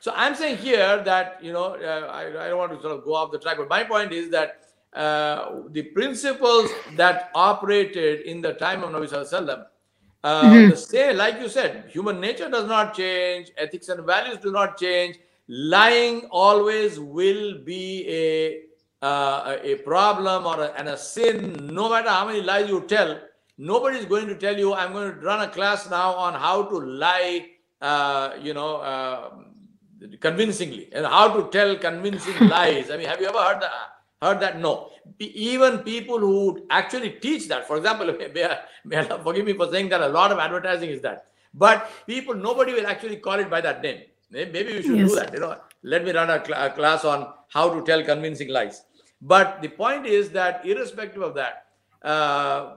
[0.00, 3.04] So I'm saying here that, you know, uh, I, I don't want to sort of
[3.04, 4.62] go off the track, but my point is that
[4.94, 9.66] uh, the principles that operated in the time of Nabi Sallallahu
[10.24, 10.70] uh, mm-hmm.
[10.70, 14.78] the same, like you said, human nature does not change, ethics and values do not
[14.78, 15.18] change.
[15.48, 18.62] Lying always will be a
[19.00, 23.16] uh, a problem or a, and a sin, no matter how many lies you tell
[23.58, 26.62] Nobody is going to tell you, I'm going to run a class now on how
[26.62, 27.46] to lie,
[27.82, 29.30] uh, you know, uh,
[30.20, 32.88] convincingly and how to tell convincing lies.
[32.88, 33.72] I mean, have you ever heard that?
[34.20, 34.58] Heard that?
[34.58, 34.90] No.
[35.20, 38.48] Even people who actually teach that, for example, may,
[38.84, 41.26] may Allah forgive me for saying that a lot of advertising is that.
[41.54, 44.02] But people, nobody will actually call it by that name.
[44.30, 45.08] Maybe we should yes.
[45.10, 45.32] do that.
[45.32, 48.82] You know, let me run a, cl- a class on how to tell convincing lies.
[49.22, 51.66] But the point is that, irrespective of that,
[52.02, 52.74] uh,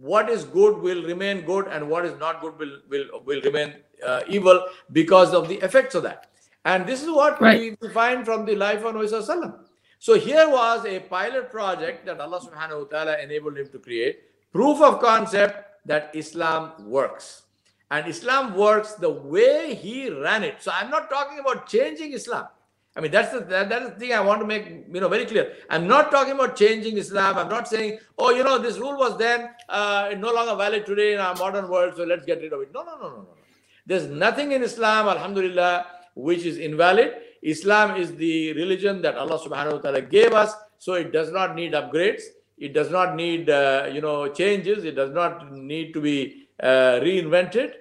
[0.00, 3.74] what is good will remain good and what is not good will will, will remain
[4.06, 6.28] uh, evil because of the effects of that
[6.64, 7.76] and this is what right.
[7.80, 9.54] we find from the life of Nabi
[10.02, 14.16] so here was a pilot project that Allah subhanahu wa ta'ala enabled him to create
[14.52, 17.42] proof of concept that Islam works
[17.90, 22.48] and Islam works the way he ran it so I'm not talking about changing Islam
[22.94, 25.08] I mean, that's the that, that is the thing I want to make you know
[25.08, 25.44] very clear.
[25.70, 27.38] I'm not talking about changing Islam.
[27.38, 31.14] I'm not saying, oh, you know, this rule was then uh, no longer valid today
[31.14, 32.70] in our modern world, so let's get rid of it.
[32.74, 33.28] No, no, no, no, no.
[33.86, 37.14] There's nothing in Islam, Alhamdulillah, which is invalid.
[37.42, 41.54] Islam is the religion that Allah Subhanahu wa Taala gave us, so it does not
[41.54, 42.22] need upgrades.
[42.56, 44.84] It does not need uh, you know changes.
[44.84, 47.74] It does not need to be uh, reinvented.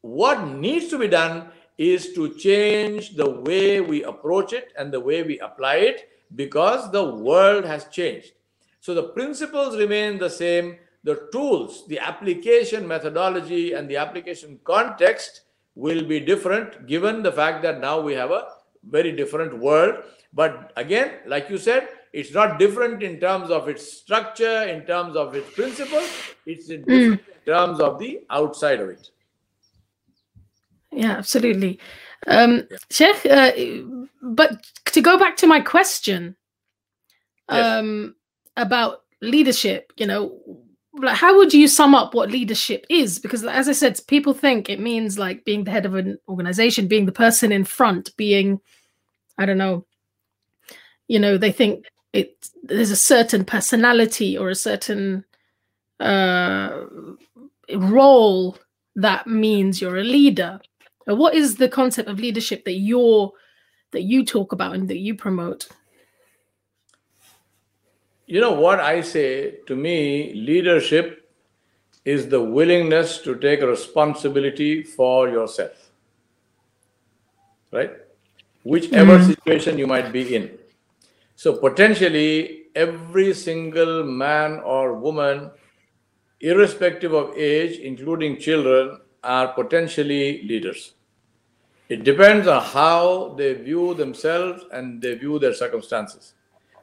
[0.00, 5.00] What needs to be done is to change the way we approach it and the
[5.00, 8.32] way we apply it because the world has changed.
[8.80, 10.78] So the principles remain the same.
[11.04, 15.42] The tools, the application methodology, and the application context
[15.76, 18.46] will be different given the fact that now we have a
[18.88, 20.02] very different world.
[20.32, 25.16] But again, like you said, it's not different in terms of its structure, in terms
[25.16, 26.08] of its principles,
[26.46, 27.12] it's in, mm.
[27.12, 29.10] in terms of the outside of it.
[30.92, 31.78] Yeah, absolutely.
[32.26, 32.76] Um, yeah.
[32.90, 33.52] Sheikh, uh,
[34.22, 36.36] but to go back to my question
[37.48, 38.14] um,
[38.56, 38.64] yes.
[38.64, 40.40] about leadership, you know,
[40.94, 43.18] like how would you sum up what leadership is?
[43.18, 46.88] Because as I said, people think it means like being the head of an organization,
[46.88, 48.60] being the person in front, being,
[49.38, 49.84] I don't know,
[51.08, 55.24] you know, they think it there's a certain personality or a certain
[56.00, 56.84] uh,
[57.74, 58.56] role
[58.94, 60.60] that means you're a leader
[61.14, 63.32] what is the concept of leadership that you're
[63.92, 65.68] that you talk about and that you promote?
[68.26, 71.30] You know what I say to me, leadership
[72.04, 75.90] is the willingness to take responsibility for yourself.
[77.72, 77.92] Right?
[78.66, 79.26] Whichever mm.
[79.26, 80.50] situation you might be in.
[81.36, 85.50] So potentially every single man or woman,
[86.40, 90.94] irrespective of age, including children, are potentially leaders.
[91.88, 96.34] It depends on how they view themselves and they view their circumstances.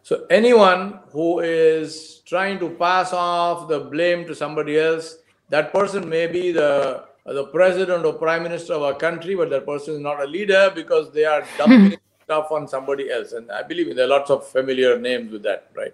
[0.03, 5.17] So anyone who is trying to pass off the blame to somebody else,
[5.49, 9.65] that person may be the the president or prime minister of a country, but that
[9.65, 13.31] person is not a leader because they are dumping stuff on somebody else.
[13.31, 15.93] And I believe there are lots of familiar names with that, right?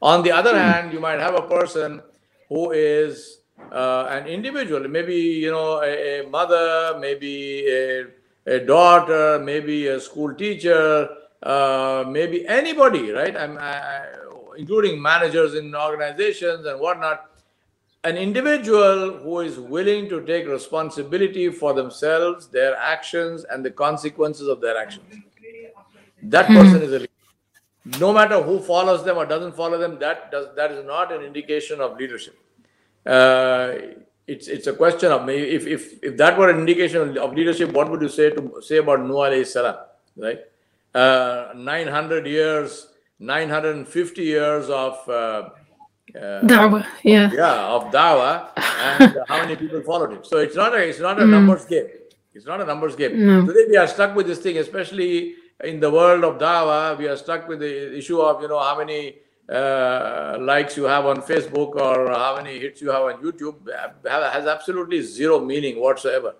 [0.00, 2.02] On the other hand, you might have a person
[2.48, 3.40] who is
[3.72, 8.06] uh, an individual, maybe you know a, a mother, maybe a,
[8.46, 11.08] a, daughter, maybe a school teacher,
[11.42, 13.36] uh, maybe anybody, right?
[13.36, 14.06] I'm, I,
[14.56, 17.30] including managers in organizations and whatnot
[18.04, 24.48] an individual who is willing to take responsibility for themselves, their actions, and the consequences
[24.48, 25.14] of their actions.
[26.22, 26.54] That hmm.
[26.54, 27.12] person is a leader.
[27.98, 31.22] No matter who follows them or doesn't follow them, that does that is not an
[31.22, 32.38] indication of leadership.
[33.06, 33.72] Uh,
[34.26, 37.72] it's it's a question of maybe if if if that were an indication of leadership,
[37.72, 39.76] what would you say to say about Nuh alayhi salam,
[40.16, 40.40] right?
[40.94, 45.48] Uh, 900 years, 950 years of uh,
[46.14, 50.26] uh, dawah, yeah, yeah, of Dawa, and how many people followed it.
[50.26, 51.30] So it's not a it's not a mm.
[51.30, 51.86] numbers game.
[52.34, 53.26] It's not a numbers game.
[53.26, 53.46] No.
[53.46, 56.96] Today we are stuck with this thing, especially in the world of Dawa.
[56.96, 59.16] We are stuck with the issue of you know how many
[59.48, 63.66] uh, likes you have on Facebook or how many hits you have on YouTube
[64.04, 66.34] has absolutely zero meaning whatsoever.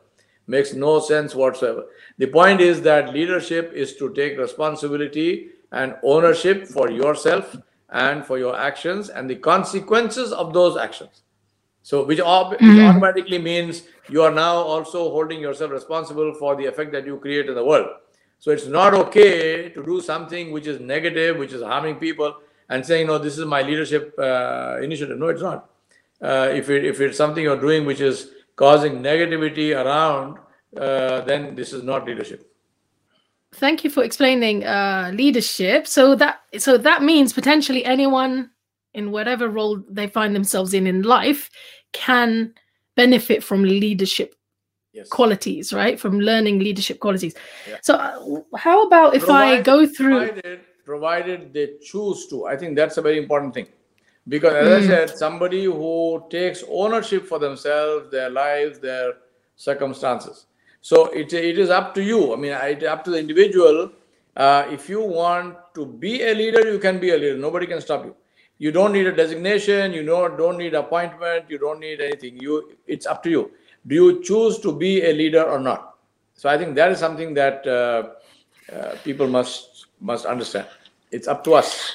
[0.46, 1.87] Makes no sense whatsoever.
[2.16, 7.54] The point is that leadership is to take responsibility and ownership for yourself
[7.90, 11.22] and for your actions and the consequences of those actions.
[11.83, 12.68] So, which, ob- mm-hmm.
[12.68, 17.16] which automatically means you are now also holding yourself responsible for the effect that you
[17.18, 17.88] create in the world.
[18.40, 22.37] So, it's not okay to do something which is negative, which is harming people,
[22.68, 25.70] and saying, "No, this is my leadership uh, initiative." No, it's not.
[26.20, 30.38] Uh, if it, if it's something you're doing which is causing negativity around,
[30.77, 32.47] uh, then this is not leadership
[33.54, 35.87] thank you for explaining uh, leadership.
[35.87, 38.50] So that so that means potentially anyone
[38.94, 41.50] in whatever role they find themselves in in life
[41.92, 42.54] can
[42.96, 44.34] benefit from leadership
[44.92, 45.08] yes.
[45.08, 45.98] qualities, right?
[45.98, 47.34] From learning leadership qualities.
[47.68, 47.76] Yeah.
[47.82, 52.46] So uh, how about if provided, I go through provided, provided they choose to.
[52.46, 53.68] I think that's a very important thing.
[54.26, 54.84] Because as mm.
[54.84, 59.14] I said, somebody who takes ownership for themselves, their lives, their
[59.56, 60.47] circumstances
[60.88, 62.33] so it, it is up to you.
[62.33, 63.92] I mean, it up to the individual.
[64.35, 67.37] Uh, if you want to be a leader, you can be a leader.
[67.37, 68.16] Nobody can stop you.
[68.57, 69.92] You don't need a designation.
[69.92, 71.44] You know, don't need appointment.
[71.51, 72.40] You don't need anything.
[72.40, 73.51] You, it's up to you.
[73.87, 75.96] Do you choose to be a leader or not?
[76.33, 80.68] So I think that is something that uh, uh, people must must understand.
[81.11, 81.92] It's up to us.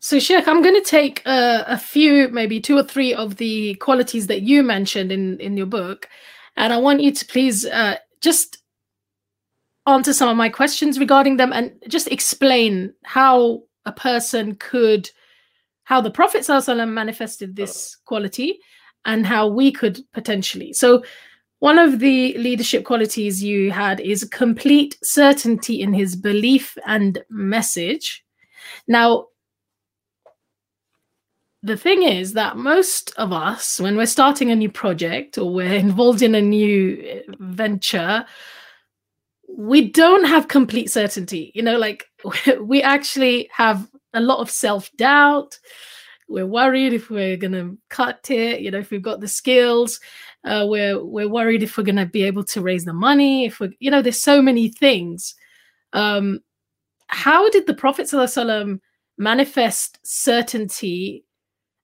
[0.00, 3.74] So, Sheikh, I'm going to take uh, a few, maybe two or three of the
[3.76, 6.08] qualities that you mentioned in in your book,
[6.56, 8.58] and I want you to please uh, just
[9.86, 15.10] answer some of my questions regarding them and just explain how a person could,
[15.84, 18.58] how the Prophet manifested this quality
[19.04, 20.72] and how we could potentially.
[20.72, 21.02] So,
[21.58, 28.24] one of the leadership qualities you had is complete certainty in his belief and message.
[28.88, 29.26] Now,
[31.62, 35.74] the thing is that most of us, when we're starting a new project or we're
[35.74, 38.24] involved in a new uh, venture,
[39.48, 41.52] we don't have complete certainty.
[41.54, 42.06] You know, like
[42.60, 45.58] we actually have a lot of self doubt.
[46.28, 48.60] We're worried if we're going to cut it.
[48.60, 50.00] You know, if we've got the skills,
[50.44, 53.44] uh, we're we're worried if we're going to be able to raise the money.
[53.44, 55.34] If we, you know, there's so many things.
[55.92, 56.40] Um,
[57.06, 58.10] how did the Prophet
[59.18, 61.24] manifest certainty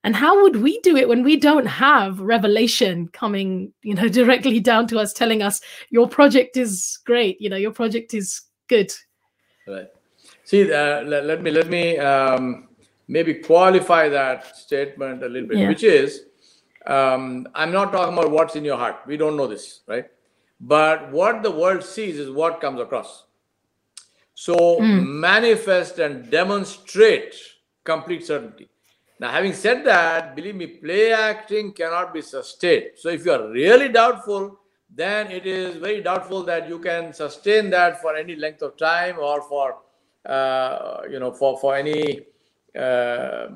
[0.05, 4.61] and how would we do it when we don't have revelation coming you know directly
[4.61, 8.93] down to us telling us your project is great you know your project is good
[9.67, 9.89] right.
[10.45, 12.69] See uh, let, let, me let me um,
[13.07, 15.69] maybe qualify that statement a little bit yeah.
[15.69, 16.25] which is
[16.87, 18.97] um, i'm not talking about what's in your heart.
[19.07, 20.07] We don't know this right?
[20.61, 23.27] But what the world sees is what comes across.
[24.35, 25.07] So mm.
[25.07, 27.35] manifest and demonstrate
[27.85, 28.69] complete certainty
[29.21, 32.91] now, having said that, believe me, play acting cannot be sustained.
[32.97, 34.61] So, if you are really doubtful,
[34.95, 39.19] then it is very doubtful that you can sustain that for any length of time
[39.19, 39.79] or for,
[40.25, 42.21] uh, you know, for for any,
[42.79, 43.49] uh,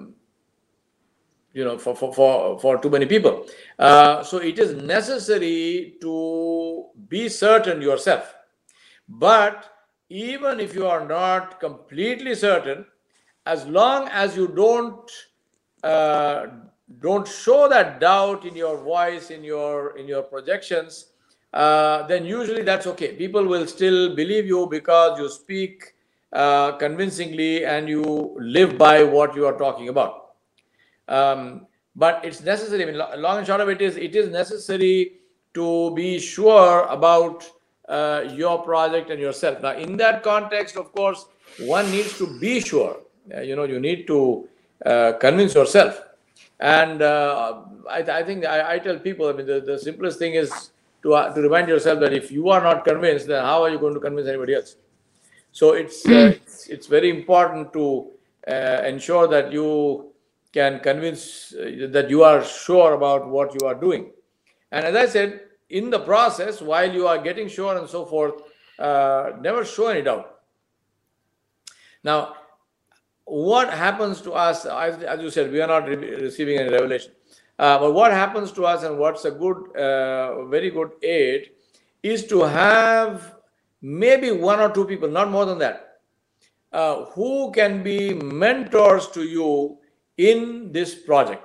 [1.52, 3.46] you know, for for for, for too many people.
[3.78, 8.34] Uh, so, it is necessary to be certain yourself,
[9.08, 9.68] but
[10.08, 12.84] even if you are not completely certain,
[13.46, 15.08] as long as you don't
[15.83, 16.47] uh,
[17.01, 21.12] don't show that doubt in your voice, in your in your projections,
[21.53, 23.14] uh, then usually that's okay.
[23.14, 25.95] People will still believe you because you speak
[26.33, 30.35] uh, convincingly and you live by what you are talking about.
[31.09, 32.85] Um, but it's necessary.
[32.85, 35.18] I mean, long and short of it is, it is necessary
[35.55, 37.45] to be sure about
[37.89, 39.61] uh, your project and yourself.
[39.61, 41.26] Now, in that context, of course,
[41.61, 42.97] one needs to be sure.
[43.35, 44.49] Uh, you know, you need to
[44.85, 46.01] uh, convince yourself.
[46.61, 50.35] And uh, I, I, think I, I, tell people, I mean, the, the simplest thing
[50.35, 50.70] is
[51.03, 53.78] to, uh, to remind yourself that if you are not convinced, then how are you
[53.78, 54.76] going to convince anybody else?
[55.51, 58.11] So it's, uh, it's, it's, very important to
[58.47, 60.12] ensure that you
[60.53, 64.11] can convince that you are sure about what you are doing.
[64.70, 68.43] And as I said, in the process, while you are getting sure and so forth,
[68.78, 70.39] uh, never show any doubt.
[72.05, 72.37] Now,
[73.24, 77.12] what happens to us, as, as you said, we are not re receiving any revelation.
[77.58, 81.50] Uh, but what happens to us and what's a good, uh, very good aid
[82.02, 83.36] is to have
[83.80, 86.00] maybe one or two people, not more than that,
[86.72, 89.78] uh, who can be mentors to you
[90.16, 91.44] in this project.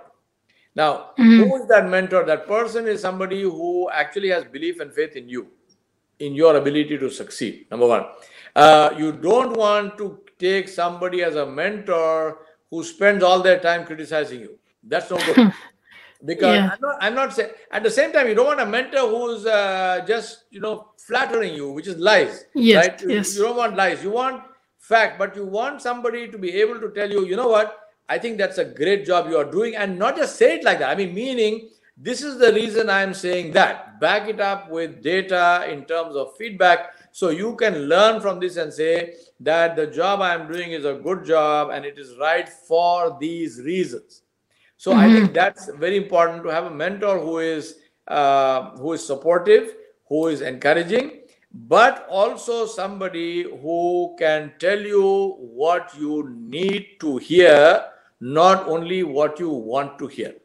[0.75, 1.49] Now, mm-hmm.
[1.49, 2.23] who is that mentor?
[2.23, 5.47] That person is somebody who actually has belief and faith in you,
[6.19, 7.65] in your ability to succeed.
[7.71, 8.05] Number one.
[8.55, 13.85] Uh, you don't want to take somebody as a mentor who spends all their time
[13.85, 14.59] criticizing you.
[14.83, 15.53] That's no good.
[16.25, 16.71] because yeah.
[16.73, 19.45] I'm, not, I'm not saying at the same time you don't want a mentor who's
[19.45, 22.45] uh, just you know flattering you, which is lies.
[22.53, 23.01] Yes, right?
[23.07, 23.35] yes.
[23.35, 24.03] You, you don't want lies.
[24.03, 24.43] You want
[24.87, 28.17] fact, but you want somebody to be able to tell you, you know what, I
[28.17, 29.75] think that's a great job you are doing.
[29.75, 30.89] And not just say it like that.
[30.89, 33.99] I mean, meaning, this is the reason I'm saying that.
[33.99, 36.93] Back it up with data in terms of feedback.
[37.17, 40.93] So you can learn from this and say that the job I'm doing is a
[40.93, 44.21] good job and it is right for these reasons.
[44.77, 44.99] So mm-hmm.
[44.99, 49.73] I think that's very important to have a mentor who is uh, who is supportive,
[50.07, 57.83] who is encouraging, but also somebody who can tell you what you need to hear
[58.19, 60.35] not only what you want to hear.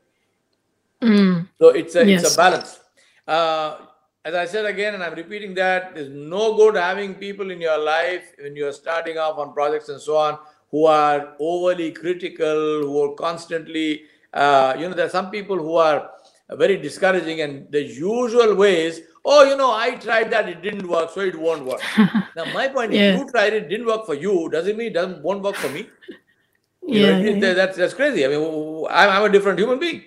[1.03, 1.49] Mm.
[1.59, 2.23] So it's a yes.
[2.23, 2.81] it's a balance.
[3.29, 3.77] Uh,
[4.25, 7.79] as I said again, and I'm repeating that, there's no good having people in your
[7.79, 10.39] life when you're starting off on projects and so on
[10.71, 15.77] who are overly critical, who are constantly, uh, you know, there are some people who
[15.77, 16.11] are
[16.51, 21.11] very discouraging, and the usual ways, oh, you know, I tried that, it didn't work,
[21.11, 21.81] so it won't work.
[22.37, 23.15] now, my point yeah.
[23.15, 25.69] is, you tried it, didn't work for you, doesn't mean it doesn't won't work for
[25.69, 25.89] me.
[26.87, 27.55] You yeah, know, yeah.
[27.55, 28.25] that's that's crazy.
[28.25, 30.03] I mean, I'm, I'm a different human being.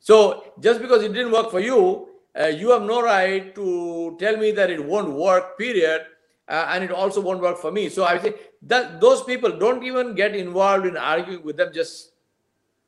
[0.00, 2.08] So just because it didn't work for you,
[2.38, 5.58] uh, you have no right to tell me that it won't work.
[5.58, 6.02] Period.
[6.48, 7.90] Uh, and it also won't work for me.
[7.90, 11.72] So I say that those people don't even get involved in arguing with them.
[11.74, 12.12] Just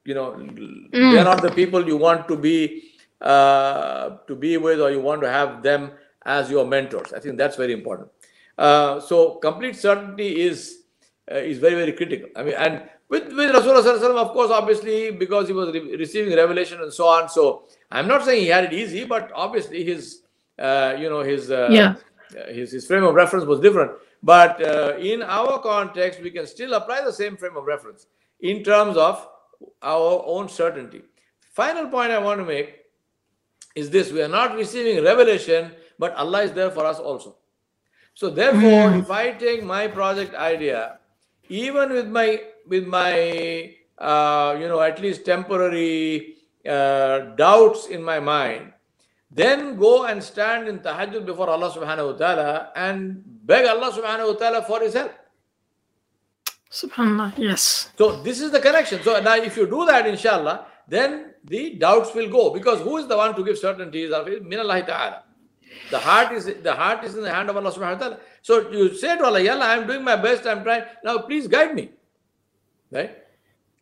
[0.05, 0.91] you know, mm.
[0.91, 2.84] they're not the people you want to be
[3.20, 5.91] uh, to be with, or you want to have them
[6.24, 7.12] as your mentors.
[7.12, 8.09] I think that's very important.
[8.57, 10.84] Uh, so complete certainty is
[11.30, 12.30] uh, is very very critical.
[12.36, 16.80] I mean, and with, with Rasulullah, of course, obviously, because he was re- receiving revelation
[16.80, 17.28] and so on.
[17.28, 20.22] So I'm not saying he had it easy, but obviously his,
[20.59, 21.95] uh, you know, his, uh, yeah.
[22.36, 23.91] Uh, his, his frame of reference was different.
[24.22, 28.07] But uh, in our context, we can still apply the same frame of reference
[28.41, 29.26] in terms of
[29.82, 31.03] our own certainty.
[31.53, 32.76] Final point I want to make
[33.74, 37.36] is this we are not receiving revelation, but Allah is there for us also.
[38.14, 39.01] So, therefore, mm.
[39.01, 40.99] if I take my project idea,
[41.49, 46.36] even with my with my uh, you know at least temporary
[46.68, 48.72] uh, doubts in my mind
[49.30, 54.34] then go and stand in tahajjud before Allah subhanahu wa ta'ala and beg Allah subhanahu
[54.34, 55.12] wa ta'ala for his help
[56.70, 61.34] subhanallah yes so this is the connection so now if you do that inshallah then
[61.44, 64.82] the doubts will go because who is the one to give certainty is min Allah
[64.82, 65.22] ta'ala
[65.90, 68.70] the heart is the heart is in the hand of Allah subhanahu wa ta'ala so
[68.70, 70.84] you say to Allah, Allah, I'm doing my best, I'm trying.
[71.04, 71.90] Now please guide me.
[72.90, 73.16] Right?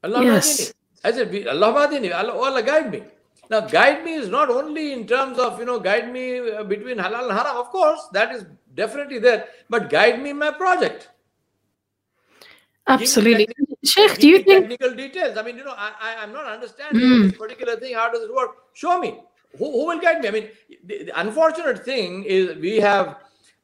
[0.03, 0.73] Allah yes.
[1.05, 3.03] I said, Allah madini, Allah, Allah guide me.
[3.51, 6.99] Now guide me is not only in terms of, you know, guide me uh, between
[6.99, 7.57] halal and haram.
[7.57, 8.45] Of course, that is
[8.75, 9.47] definitely there.
[9.71, 11.09] But guide me in my project.
[12.87, 13.49] Absolutely.
[13.85, 15.37] Sheikh, do you think technical details?
[15.39, 17.23] I mean, you know, I, I am not understanding mm.
[17.31, 17.95] this particular thing.
[17.95, 18.51] How does it work?
[18.75, 19.21] Show me.
[19.59, 20.29] Who, who will guide me?
[20.29, 20.49] I mean,
[20.85, 23.17] the, the unfortunate thing is we have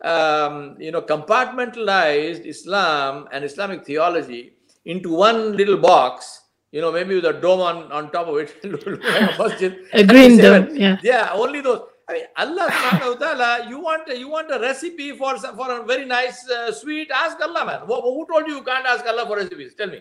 [0.04, 4.52] um, you know, compartmentalized Islam and Islamic theology
[4.84, 6.42] into one little box,
[6.74, 8.50] you know, maybe with a dome on, on top of it,
[9.92, 10.96] a green dome, yeah.
[11.04, 11.82] Yeah, only those.
[12.08, 15.84] I mean, Allah subhanahu wa ta'ala, you want, you want a recipe for, for a
[15.84, 17.80] very nice uh, sweet, ask Allah, man.
[17.86, 19.74] Who, who told you you can't ask Allah for recipes?
[19.74, 20.00] Tell me.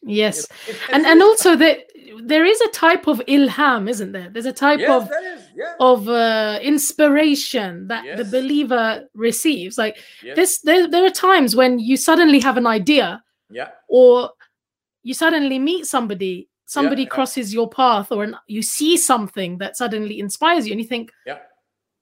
[0.00, 0.48] Yes.
[0.92, 1.76] And and also there
[2.22, 4.30] there is a type of ilham, isn't there?
[4.30, 5.10] There's a type yes, of.
[5.54, 5.74] Yeah.
[5.80, 9.76] of uh, inspiration that the believer receives.
[9.76, 10.36] Like yes.
[10.36, 13.70] this, there, there are times when you suddenly have an idea, yeah.
[13.88, 14.30] or
[15.02, 17.08] you suddenly meet somebody, somebody yeah.
[17.08, 21.10] crosses your path, or an, you see something that suddenly inspires you, and you think,
[21.26, 21.38] Yeah.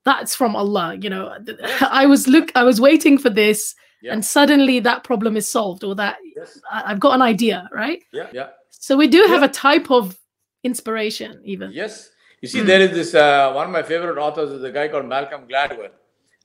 [0.05, 0.95] that's from Allah.
[0.99, 1.37] You know,
[1.81, 4.13] I was look, I was waiting for this, Yeah.
[4.13, 6.59] and suddenly that problem is solved, or that Yes.
[6.71, 8.03] I- I've got an idea, right?
[8.13, 8.27] Yeah.
[8.33, 8.49] Yeah.
[8.71, 9.47] So we do have Yeah.
[9.47, 10.17] a type of
[10.63, 11.71] inspiration, even.
[11.71, 12.09] Yes.
[12.41, 12.65] You see, Mm.
[12.67, 15.91] there is this uh, one of my favorite authors is a guy called Malcolm Gladwell.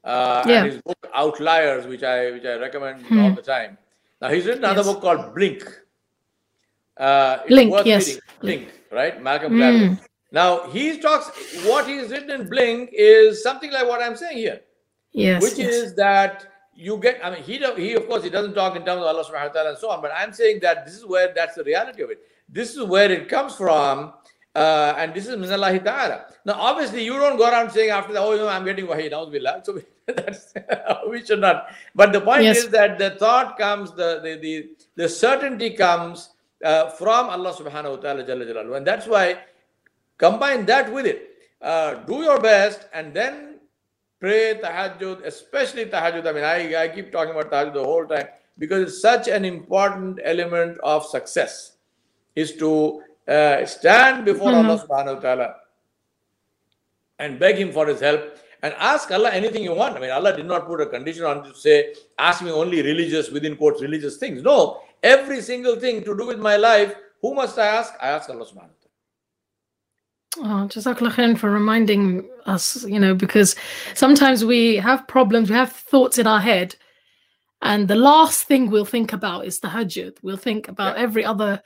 [0.04, 0.62] Uh, Yeah.
[0.64, 3.18] And his book Outliers, which I which I recommend Hmm.
[3.24, 3.76] all the time.
[4.20, 4.86] Now he's written another Yes.
[4.92, 5.62] book called Blink.
[6.96, 8.06] Uh, Blink, yes.
[8.06, 8.20] reading.
[8.40, 9.22] Blink, right?
[9.22, 9.58] Malcolm Mm.
[9.58, 10.00] Gladwell.
[10.30, 11.28] Now he talks.
[11.66, 14.60] What he's written in Blink is something like what I'm saying here,
[15.12, 15.42] Yes.
[15.42, 15.72] which yes.
[15.74, 17.20] is that you get.
[17.24, 19.60] I mean, he he of course he doesn't talk in terms of Allah Subhanahu wa
[19.60, 22.10] Taala and so on, but I'm saying that this is where that's the reality of
[22.10, 22.20] it.
[22.48, 24.12] This is where it comes from.
[24.54, 26.26] Uh, and this is Minallahi Ta'ala.
[26.44, 29.08] Now, obviously, you don't go around saying after that, oh, you know, I'm getting wahi,
[29.08, 30.52] na'udhu So that's,
[31.08, 31.68] we should not.
[31.94, 32.58] But the point Yes.
[32.58, 37.96] is that the thought comes, the, the, the, the certainty comes uh, from Allah subhanahu
[37.96, 38.24] wa ta'ala.
[38.24, 38.76] Jalla Jalaluhu.
[38.76, 39.38] And that's why
[40.18, 41.28] combine that with it.
[41.60, 43.60] Uh, do your best and then
[44.20, 46.26] pray tahajjud, especially tahajjud.
[46.26, 49.44] I mean, I, I keep talking about tahajjud the whole time because it's such an
[49.44, 51.76] important element of success
[52.34, 54.64] is to uh, stand before Mhm.
[54.64, 55.54] Allah subhanahu wa ta'ala
[57.18, 59.96] and beg him for his help and ask Allah anything you want.
[59.96, 62.82] I mean, Allah did not put a condition on you to say, ask me only
[62.82, 64.42] religious, within quotes, religious things.
[64.42, 67.92] No, every single thing to do with my life, who must I ask?
[68.00, 68.78] I ask Allah subhanahu wa
[70.44, 70.64] ta'ala.
[70.64, 73.54] Oh, Jazakallah khair for reminding us, you know, because
[73.94, 76.74] sometimes we have problems, we have thoughts in our head,
[77.60, 80.16] and the last thing we'll think about is tahajjud.
[80.22, 81.02] We'll think about Yeah.
[81.02, 81.62] every other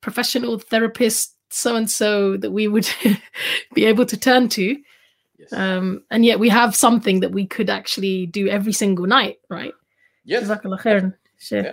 [0.00, 2.88] professional therapist, so and so, that we would
[3.74, 4.76] be able to turn to.
[5.38, 5.52] Yes.
[5.52, 9.72] Um, and yet we have something that we could actually do every single night, right?
[10.24, 10.42] yes.
[10.44, 11.64] Jazakallah khairan, Sheikh.
[11.66, 11.72] Yeah.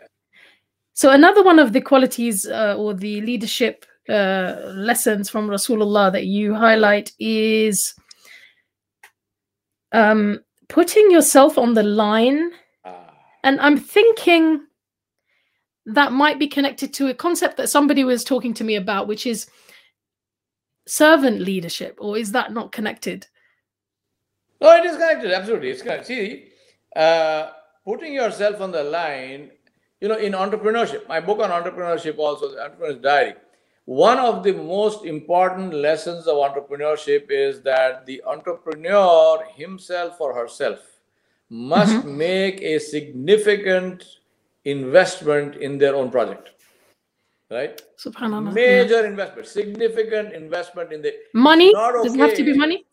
[0.95, 6.25] So another one of the qualities uh, or the leadership uh, lessons from Rasulullah that
[6.25, 7.93] you highlight is
[9.91, 10.39] um,
[10.69, 12.51] putting yourself on the line.
[12.85, 14.61] Ah, And I'm thinking
[15.85, 19.27] that might be connected to a concept that somebody was talking to me about, which
[19.27, 19.47] is
[20.87, 23.27] servant leadership, or is that not connected?
[24.61, 25.33] No, it is connected.
[25.33, 25.71] Absolutely.
[25.71, 26.07] It's connected.
[26.07, 26.47] See,
[26.95, 27.51] uh,
[27.83, 29.51] putting yourself on the line,
[30.01, 33.33] you know, in entrepreneurship, my book on entrepreneurship also, the Entrepreneur's Diary,
[33.85, 40.79] one of the most important lessons of entrepreneurship is that the entrepreneur himself or herself
[41.49, 42.17] must mm-hmm.
[42.17, 44.03] make a significant
[44.65, 46.49] investment in their own project.
[47.51, 47.79] Right?
[47.97, 48.47] Subhanallah.
[48.47, 48.53] yeah.
[48.53, 51.71] Major investment, significant investment in the Money?
[51.71, 52.85] not Does it have to be money?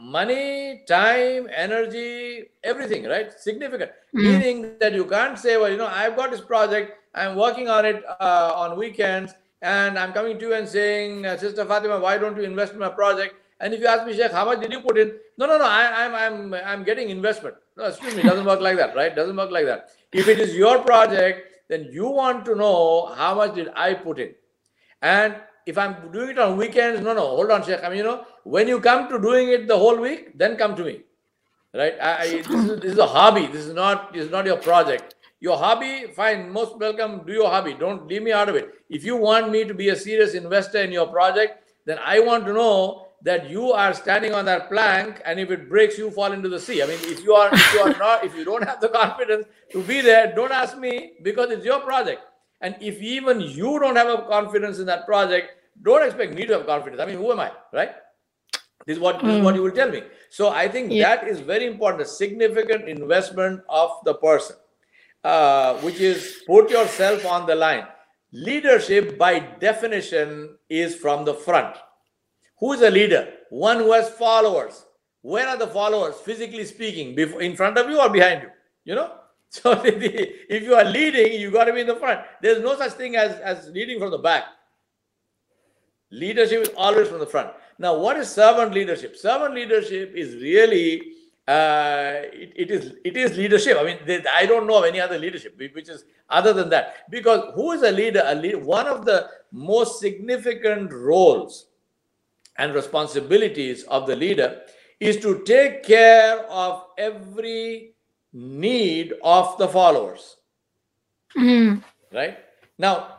[0.00, 3.32] Money, time, energy, everything, right?
[3.32, 3.90] Significant.
[4.14, 4.22] Mm.
[4.22, 7.84] Meaning that you can't say, well, you know, I've got this project, I'm working on
[7.84, 12.18] it uh, on weekends, and I'm coming to you and saying, uh, Sister Fatima, why
[12.18, 13.34] don't you invest in my project?
[13.60, 15.12] And if you ask me, Sheikh, how much did you put in?
[15.38, 17.54] No, no, no, I, I'm, I'm, I'm getting investment.
[17.76, 19.14] No, excuse me, it doesn't work like that, right?
[19.14, 19.90] Doesn't work like that.
[20.12, 24.18] If it is your project, then you want to know how much did I put
[24.18, 24.34] in.
[25.02, 27.82] And if I'm doing it on weekends, no, no, hold on, Sheikh.
[27.82, 30.76] I mean, you know, when you come to doing it the whole week, then come
[30.76, 31.00] to me.
[31.74, 31.94] Right?
[32.00, 33.46] I, I, this, is, this is a hobby.
[33.48, 35.16] This is not this is not your project.
[35.40, 37.74] Your hobby, fine, most welcome, do your hobby.
[37.74, 38.72] Don't leave me out of it.
[38.88, 42.46] If you want me to be a serious investor in your project, then I want
[42.46, 46.32] to know that you are standing on that plank and if it breaks, you fall
[46.32, 46.82] into the sea.
[46.82, 49.46] I mean, if you are if you are not, if you don't have the confidence
[49.72, 52.22] to be there, don't ask me because it's your project.
[52.60, 55.50] And if even you don't have a confidence in that project,
[55.82, 57.02] don't expect me to have confidence.
[57.02, 57.90] I mean, who am I, right?
[58.86, 60.02] This is what this is what you will tell me.
[60.28, 61.16] So I think Yeah.
[61.16, 62.02] that is very important.
[62.02, 64.56] A significant investment of the person,
[65.22, 67.86] uh, which is put yourself on the line.
[68.32, 71.76] Leadership, by definition, is from the front.
[72.58, 73.32] Who is a leader?
[73.50, 74.84] One who has followers.
[75.22, 78.50] Where are the followers, physically speaking, before, in front of you or behind you?
[78.84, 79.10] You know.
[79.54, 82.20] So if you are leading, you got to be in the front.
[82.42, 84.44] There's no such thing as as leading from the back.
[86.10, 87.50] Leadership is always from the front.
[87.78, 89.16] Now, what is servant leadership?
[89.16, 91.12] Servant leadership is really
[91.46, 93.76] uh, it, it is it is leadership.
[93.78, 97.10] I mean, there- I don't know of any other leadership which is other than that.
[97.10, 98.22] Because who is a leader?
[98.24, 101.66] A leader, one of the most significant roles
[102.56, 104.62] and responsibilities of the leader
[105.00, 107.94] is to take care of every
[108.32, 110.36] need of the followers.
[111.36, 111.82] Mm.
[112.12, 112.38] Right?
[112.78, 113.13] Now,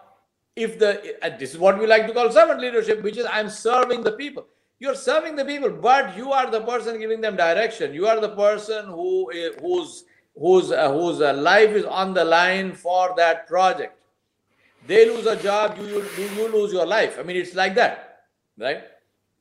[0.55, 4.03] if the this is what we like to call servant leadership, which is I'm serving
[4.03, 4.45] the people.
[4.79, 7.93] You're serving the people, but you are the person giving them direction.
[7.93, 10.05] You are the person who uh, whose
[10.37, 13.97] whose uh, whose uh, life is on the line for that project.
[14.87, 17.17] They lose a job, you, you you lose your life.
[17.19, 18.25] I mean, it's like that,
[18.57, 18.83] right?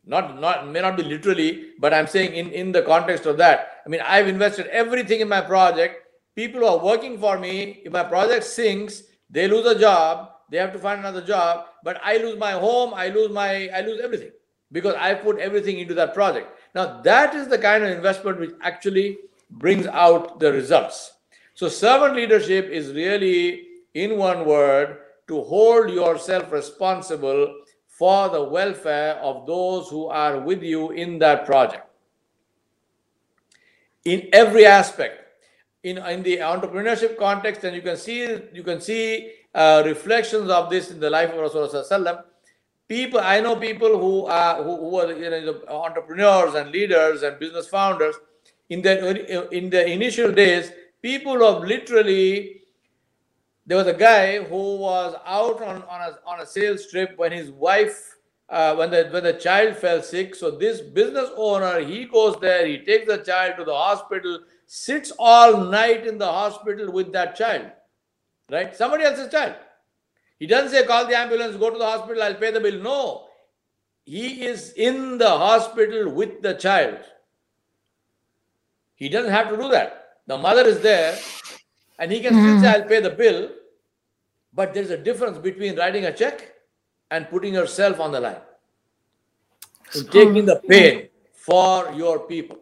[0.06, 3.82] Not not may not be literally, but I'm saying in in the context of that.
[3.84, 6.00] I mean, I've invested everything in my project.
[6.34, 10.30] People who are working for me, if my project sinks, they lose a job.
[10.50, 11.66] They have to find another job.
[11.82, 12.94] But I lose my home.
[12.94, 14.32] I lose my I lose everything
[14.72, 16.48] because I put everything into that project.
[16.74, 19.18] Now that is the kind of investment which actually
[19.50, 21.12] brings out the results.
[21.54, 29.14] So, servant leadership is really, in one word, to hold yourself responsible for the welfare
[29.16, 31.86] of those who are with you in that project.
[34.04, 35.20] In every aspect,
[35.84, 40.70] in, in the entrepreneurship context, and you can see you can see uh, reflections of
[40.70, 42.24] this in the life of Rasulullah.
[42.88, 47.38] People, I know people who are who, who are you know, entrepreneurs and leaders and
[47.38, 48.14] business founders
[48.68, 50.70] in the in the initial days,
[51.02, 52.62] people of literally
[53.66, 57.32] there was a guy who was out on, on a on a sales trip when
[57.32, 58.16] his wife
[58.48, 60.34] uh, when the when the child fell sick.
[60.34, 65.12] So this business owner he goes there, he takes the child to the hospital, sits
[65.18, 67.70] all night in the hospital with that child,
[68.50, 68.74] right?
[68.74, 69.54] Somebody else's child.
[70.38, 72.80] He doesn't say call the ambulance, go to the hospital, I'll pay the bill.
[72.80, 73.26] No,
[74.04, 76.98] he is in the hospital with the child
[78.96, 80.18] he doesn't have to do that.
[80.26, 81.18] The mother is there
[81.98, 82.58] and he can mm-hmm.
[82.58, 83.50] still say, I'll pay the bill.
[84.52, 86.54] But there's a difference between writing a check
[87.10, 88.40] and putting yourself on the line.
[89.94, 92.58] In taking the pain for your people.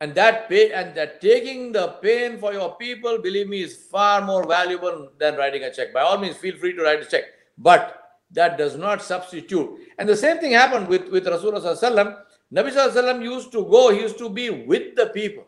[0.00, 4.20] And that pain and that taking the pain for your people, believe me, is far
[4.20, 5.92] more valuable than writing a check.
[5.94, 7.24] By all means, feel free to write a check.
[7.56, 8.00] But
[8.32, 9.70] that does not substitute.
[9.98, 12.18] And the same thing happened with, with Rasulullah
[12.52, 15.44] Nabi Sallallahu used to go, he used to be with the people.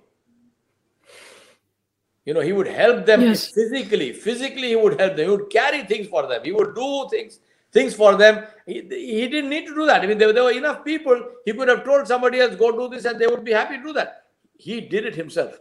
[2.25, 3.49] You know, he would help them yes.
[3.49, 4.13] physically.
[4.13, 5.27] Physically, he would help them.
[5.27, 6.43] He would carry things for them.
[6.45, 7.41] He would do things
[7.73, 8.45] things for them.
[8.67, 10.03] He, he didn't need to do that.
[10.03, 11.21] I mean, there, there were enough people.
[11.45, 13.83] He could have told somebody else, go do this, and they would be happy to
[13.83, 14.26] do that.
[14.59, 15.59] He did it himself.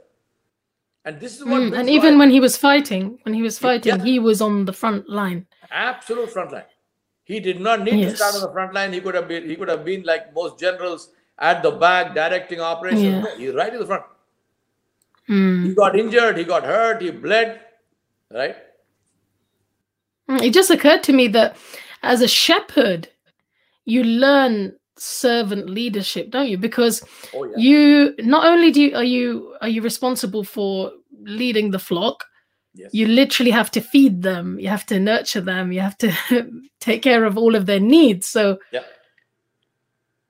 [1.04, 1.62] And this is what.
[1.62, 4.04] Mm, and even when he was fighting, when he was fighting, yeah.
[4.04, 5.46] he was on the front line.
[5.70, 6.64] Absolute front line.
[7.24, 8.12] He did not need yes.
[8.12, 8.93] to start on the front line.
[8.93, 9.48] He could have been.
[9.48, 13.04] He could have been like most generals at the back directing operations.
[13.04, 13.22] Yeah.
[13.22, 14.04] No, he's right in the front.
[15.30, 15.68] Mm.
[15.68, 17.60] He got injured, he got hurt, he bled,
[18.32, 18.56] right?
[20.30, 21.58] Hmm, it just occurred to me that
[22.04, 23.10] as a shepherd,
[23.86, 26.58] you learn servant leadership, don't you?
[26.58, 27.58] Because oh, yeah.
[27.58, 30.91] you not only do you, are you are you responsible for
[31.24, 32.26] leading the flock,
[32.74, 32.89] yes.
[32.93, 36.12] you literally have to feed them, you have to nurture them, you have to
[36.80, 38.28] take care of all of their needs.
[38.28, 38.84] So yeah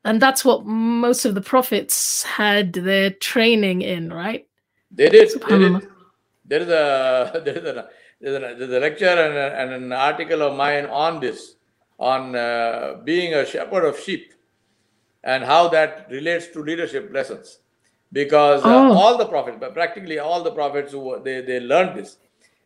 [0.06, 4.48] and that's what most of the prophets had their training in, right?
[4.92, 5.42] They did.
[5.42, 5.88] They did.
[6.48, 7.90] There is a there is a
[8.22, 11.56] there's a, there's a lecture and, a, and, an article of mine on this,
[11.98, 14.32] on uh, being a shepherd of sheep,
[15.26, 17.60] and how that relates to leadership lessons.
[18.14, 18.94] Because uh, oh.
[18.94, 22.18] all the prophets, but practically all the prophets who they they learned this.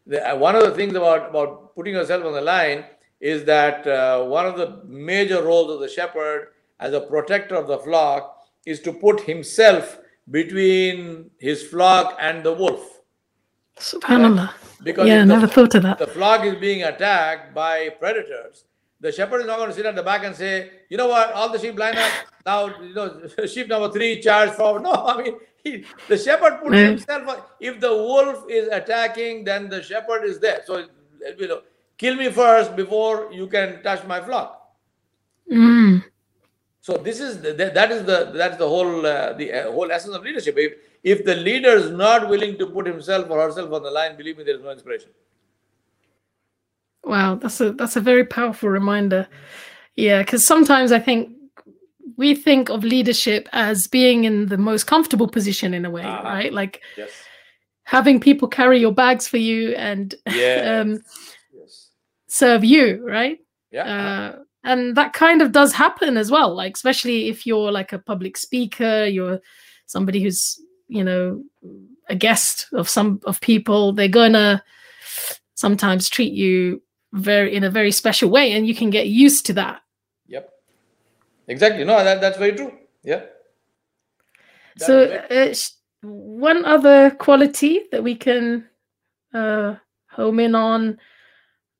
[0.06, 2.86] The, uh, one of the things about about putting yourself on the line
[3.20, 6.50] is that uh, one of the major roles of the shepherd
[6.80, 9.98] as a protector of the flock is to put himself
[10.30, 13.02] between his flock and the wolf.
[13.78, 14.54] Subhanallah.
[14.84, 15.98] Because yeah, I never thought of that.
[15.98, 18.66] The flock is being attacked by predators.
[19.02, 21.32] The shepherd is not going to sit at the back and say, you know what,
[21.34, 22.12] all the sheep line up.
[22.46, 24.84] Now, you know, sheep number three charge forward.
[24.90, 26.86] No, I mean, he, the shepherd put mm.
[26.86, 27.46] himself.
[27.60, 30.62] If the wolf is attacking, then the shepherd is there.
[30.66, 30.86] So,
[31.38, 31.62] you know,
[31.98, 34.76] kill me first before you can touch my flock.
[35.52, 36.04] Mm.
[36.82, 40.16] So this is the, that is the that's the whole uh, the uh, whole essence
[40.16, 40.56] of leadership.
[40.58, 40.74] If
[41.04, 44.38] if the leader is not willing to put himself or herself on the line, believe
[44.38, 45.10] me, there is no inspiration.
[47.10, 49.28] Wow, that's a that's a very powerful reminder.
[49.96, 51.32] Yeah, because sometimes I think
[52.18, 56.22] we think of leadership as being in the most comfortable position in a way, uh-huh.
[56.24, 56.54] right?
[56.54, 57.10] Like yes.
[57.84, 60.68] having people carry your bags for you and yes.
[60.68, 61.02] um,
[61.52, 61.90] yes.
[62.28, 63.40] serve you, right?
[63.72, 64.36] Yeah.
[64.36, 68.00] Uh, and that kind of does happen as well like especially if you're like a
[68.00, 69.40] public speaker you're
[69.86, 71.42] somebody who's you know
[72.10, 74.62] a guest of some of people they're gonna
[75.56, 76.82] sometimes treat you
[77.14, 79.82] very in a very special way and you can get used to that.
[80.28, 80.50] Yep.
[81.48, 81.84] Exactly.
[81.84, 82.72] No that, that's very true.
[83.04, 83.24] Yeah.
[84.78, 85.54] So uh,
[86.02, 88.66] one other quality that we can
[89.34, 89.76] uh,
[90.10, 90.98] home in on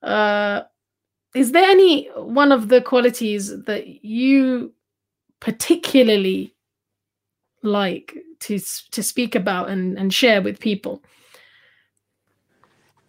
[0.04, 0.62] uh,
[1.36, 4.74] is there any one of the qualities that you
[5.40, 6.54] particularly
[7.64, 8.60] like to
[8.92, 11.04] to speak about and, and share with people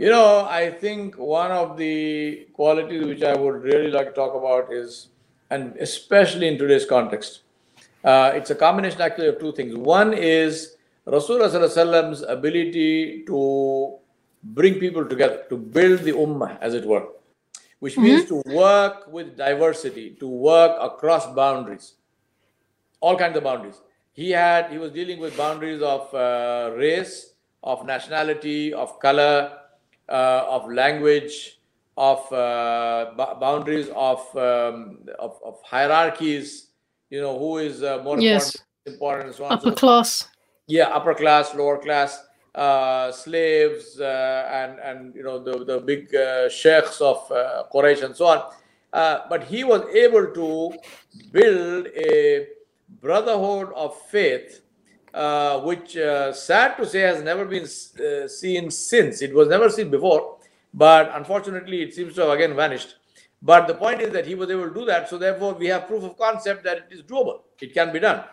[0.00, 4.34] you know i think one of the qualities which i would really like to talk
[4.34, 5.08] about is
[5.50, 7.40] and especially in today's context
[8.04, 13.42] uh, it's a combination actually of two things one is rasulullah's ability to
[14.60, 17.06] bring people together to build the ummah as it were
[17.80, 18.04] which mm-hmm.
[18.04, 21.92] means to work with diversity to work across boundaries
[23.00, 23.82] all kinds of boundaries
[24.12, 29.59] he had he was dealing with boundaries of uh, race of nationality of color
[30.10, 31.60] uh, of language
[31.96, 36.68] of uh, b- boundaries of, um, of, of hierarchies
[37.10, 38.56] you know who is uh, more yes.
[38.86, 40.28] important, important so on upper so class.
[40.66, 42.22] Yeah upper class lower class
[42.54, 48.02] uh, slaves uh, and and you know the the big uh, sheikhs of uh, Quraysh
[48.02, 48.42] and so on.
[48.92, 50.72] But he was able to
[51.30, 52.48] build a
[53.00, 54.62] brotherhood of faith,
[55.14, 59.22] uh, which uh, sad to say has never been uh, seen since.
[59.22, 60.38] It was never seen before,
[60.72, 62.96] but unfortunately, it seems to have again vanished.
[63.42, 65.08] But the point is that he was able to do that.
[65.08, 67.40] So, therefore, we have proof of concept that it is doable.
[67.60, 68.24] It can be done,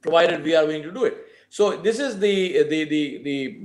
[0.00, 1.26] provided we are willing to do it.
[1.50, 3.60] So, this is the the the the,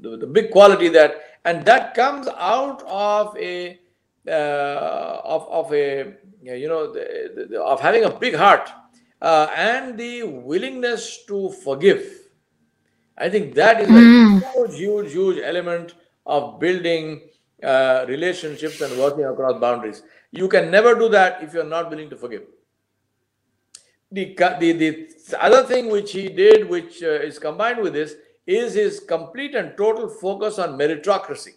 [0.00, 3.80] the, the big quality that, and that comes out of a
[4.28, 8.70] uh, of of a you know the, the, of having a big heart
[9.22, 12.04] uh, and the willingness to forgive.
[13.16, 14.42] I think that is mm.
[14.42, 15.94] a huge, huge, huge element
[16.26, 17.20] of building
[17.62, 20.02] uh, relationships and working across boundaries.
[20.32, 22.42] You can never do that if you're not willing to forgive.
[24.10, 28.16] The, the, the other thing which he did, which uh, is combined with this,
[28.46, 31.54] is his complete and total focus on meritocracy.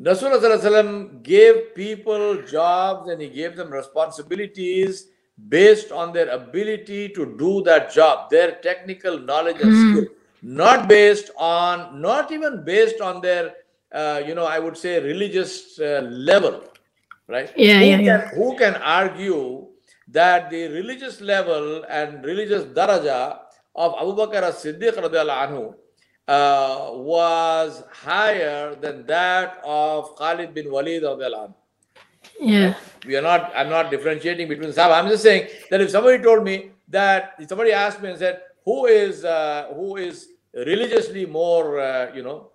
[0.00, 5.08] Rasulullah gave people jobs and he gave them responsibilities
[5.48, 9.92] based on their ability to do that job, their technical knowledge and mm.
[9.92, 13.54] skill, not based on, not even based on their,
[13.92, 16.64] uh, you know, I would say religious uh, level,
[17.28, 17.52] right?
[17.56, 18.28] Yeah, who yeah, can, yeah.
[18.30, 19.68] Who can argue
[20.08, 23.38] that the religious level and religious daraja
[23.74, 25.74] of Abu Bakr as-Siddiq anhu
[26.26, 31.54] uh, was higher than that of Khalid bin Walid anhu.
[32.40, 32.74] Yeah.
[33.06, 35.02] We are not, I'm not differentiating between Sahaba.
[35.02, 38.42] I'm just saying that if somebody told me that, if somebody asked me and said,
[38.64, 42.50] who is, uh, who is religiously more, uh, you know,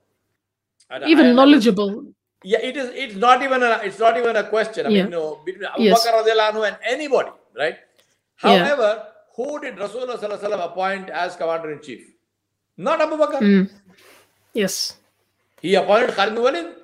[1.08, 2.06] even knowledgeable.
[2.44, 2.90] Yeah, it is.
[2.94, 3.80] It's not even a.
[3.84, 4.86] It's not even a question.
[4.86, 5.04] I yeah.
[5.04, 6.06] mean, you know, between Abu yes.
[6.06, 7.78] Bakr and anybody, right?
[8.36, 9.04] However, yeah.
[9.36, 12.06] who did Rasulullah appoint as commander in chief?
[12.78, 13.40] Not Abu Bakr.
[13.40, 13.70] Mm.
[14.54, 14.98] Yes.
[15.62, 16.84] He appointed Khalid Walid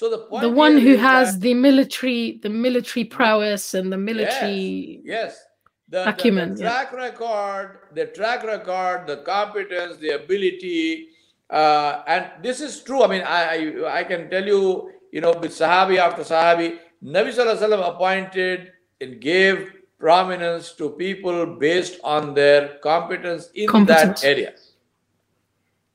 [0.00, 5.34] so the the one who has the military, the military prowess and the military yes,
[5.34, 5.44] yes.
[5.90, 6.98] The, acumen, the, the track yeah.
[6.98, 11.08] record, the track record, the competence, the ability,
[11.50, 13.02] uh, and this is true.
[13.02, 17.34] I mean, I, I, I can tell you, you know, with Sahabi after Sahabi, Nabi
[17.34, 18.72] Sallallahu appointed
[19.02, 24.22] and gave prominence to people based on their competence in competence.
[24.22, 24.54] that area.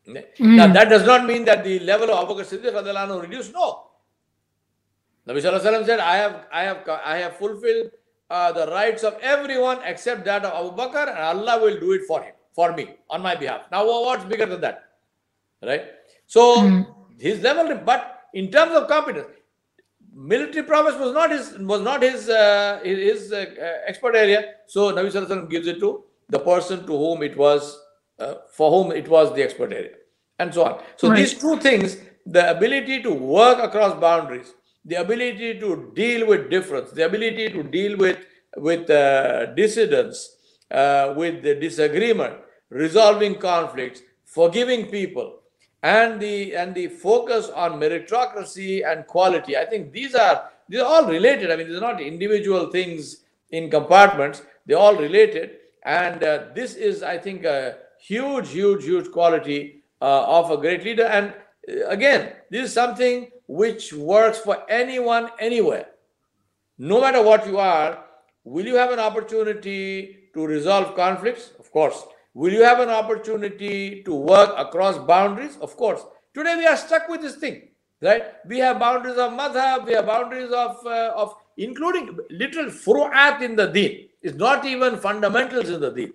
[0.08, 0.58] Mm.
[0.58, 3.52] Now, that does not mean that the level of Abu Bakr Siddiq reduced.
[3.52, 3.86] No.
[5.28, 7.92] Nabi Sallallahu said, I have, I have, I have fulfilled
[8.30, 12.02] uh, the rights of everyone except that of Abu Bakr, and Allah will do it
[12.08, 13.62] for him, for me, on my behalf.
[13.72, 14.84] Now, what's bigger than that?
[15.64, 15.86] Right?
[16.28, 16.88] So, mm.
[17.20, 19.28] his level, but in terms of competence,
[20.16, 23.46] military prowess was not his was not his uh, his, uh,
[23.88, 24.54] expert area.
[24.68, 27.78] So Nabi Sallallahu gives it to the person to whom it was
[28.20, 29.96] uh, for whom it was the expert area,
[30.40, 30.84] and so on.
[30.96, 31.18] So right.
[31.18, 34.54] these two things, the ability to work across boundaries
[34.86, 38.20] the ability to deal with difference, the ability to deal with
[38.58, 40.38] with uh, dissidence,
[40.72, 42.36] uh, with the disagreement,
[42.70, 45.40] resolving conflicts, forgiving people,
[45.84, 49.58] and the and the focus on meritocracy and quality.
[49.58, 51.52] I think these are these are all related.
[51.52, 54.42] I mean, these are not individual things in compartments.
[54.66, 60.24] They're all related, and uh, this is, I think, a huge, huge, huge quality uh,
[60.24, 61.06] of a great leader.
[61.06, 61.34] And
[61.70, 65.88] uh, again, this is something which works for anyone, anywhere.
[66.78, 68.04] No matter what you are,
[68.44, 71.52] will you have an opportunity to resolve conflicts?
[71.60, 72.04] Of course.
[72.34, 75.58] Will you have an opportunity to work across boundaries?
[75.62, 76.02] Of course.
[76.34, 77.70] Today we are stuck with this thing,
[78.02, 78.24] right?
[78.46, 83.56] We have boundaries of madhab, we have boundaries of, uh, of including literal furu'at in
[83.56, 84.10] the deen.
[84.22, 86.14] It's not even fundamentals in the deen.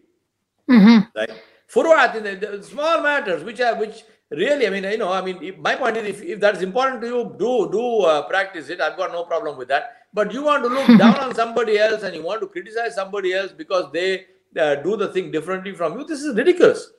[0.69, 1.19] Mm-hmm.
[1.19, 1.31] Right?
[1.73, 5.23] Furu'at in the, the small matters, which are which really, I mean, you know, I
[5.23, 8.69] mean, if, my point is, if, if that's important to you, do do uh, practice
[8.69, 8.81] it.
[8.81, 9.97] I've got no problem with that.
[10.13, 13.33] But you want to look down on somebody else and you want to criticize somebody
[13.33, 14.27] else because they
[14.59, 16.05] uh, do the thing differently from you.
[16.05, 16.91] This is ridiculous.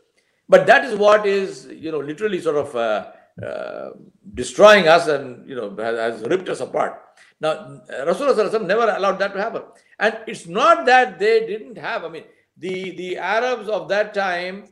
[0.48, 3.12] But that is what is, you know, literally sort of uh,
[3.42, 3.92] uh,
[4.34, 7.02] destroying us and you know has, has ripped us apart.
[7.40, 9.64] Now, Rasulullah never allowed that to happen.
[10.00, 12.24] And it's not that they didn't have, I mean,
[12.58, 14.66] the, the Arabs of that time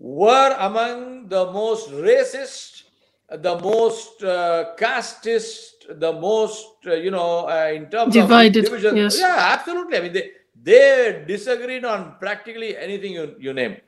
[0.00, 2.84] were among the most racist,
[3.30, 8.96] the most uh, casteist, the most, uh, you know, uh, in terms Divided, of division.
[8.96, 9.18] yes.
[9.18, 9.98] Yeah, absolutely.
[9.98, 10.32] I mean, they,
[10.62, 13.78] they disagreed on practically anything you, you name.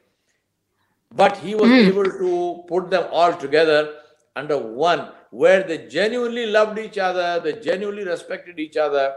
[1.15, 1.89] But he was Mm.
[1.89, 3.95] able to put them all together
[4.37, 9.17] under one, where they genuinely loved each other, they genuinely respected each other,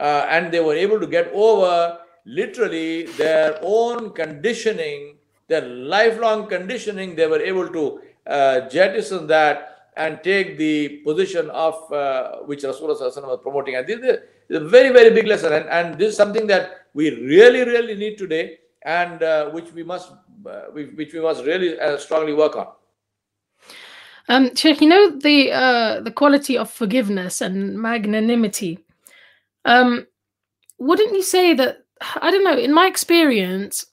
[0.00, 5.15] uh, and they were able to get over literally their own conditioning,
[5.48, 7.14] their lifelong conditioning.
[7.16, 13.00] They were able to uh, jettison that and take the position of uh, which Rasulullah
[13.00, 13.76] was promoting.
[13.76, 13.98] And this
[14.48, 15.52] is a very, very big lesson.
[15.52, 19.82] And, and this is something that we really, really need today, and uh, which we
[19.82, 20.12] must,
[20.46, 22.68] uh, which we must really uh, strongly work on.
[24.28, 28.80] Um, Sheikh, you know the uh, the quality of forgiveness and magnanimity.
[29.64, 30.06] Um,
[30.78, 31.84] wouldn't you say that?
[32.00, 32.56] I don't know.
[32.56, 33.86] In my experience,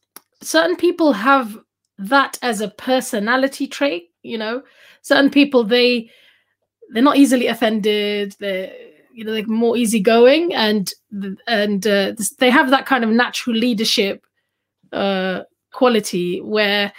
[0.43, 1.57] certain people have
[1.97, 4.09] that as a personality trait.
[4.23, 4.63] You know,
[5.01, 6.09] certain people they
[6.91, 8.35] they're not easily offended.
[8.39, 8.73] They're
[9.13, 10.91] you know they're more easygoing, and
[11.47, 14.25] and uh, they have that kind of natural leadership
[14.91, 16.93] uh, quality where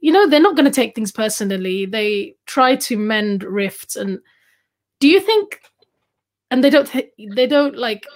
[0.00, 4.18] you know they're not going to take things personally they try to mend rifts and
[5.00, 5.60] do you think
[6.50, 8.06] and they don't th- they don't like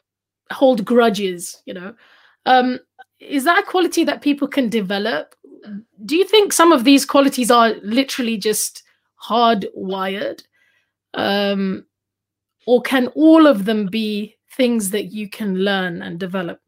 [0.51, 1.95] hold grudges you know
[2.47, 2.79] um
[3.21, 5.35] is that a quality that people can develop
[6.05, 8.83] do you think some of these qualities are literally just
[9.29, 10.43] hardwired
[11.15, 11.85] um
[12.67, 16.61] or can all of them be things that you can learn and develop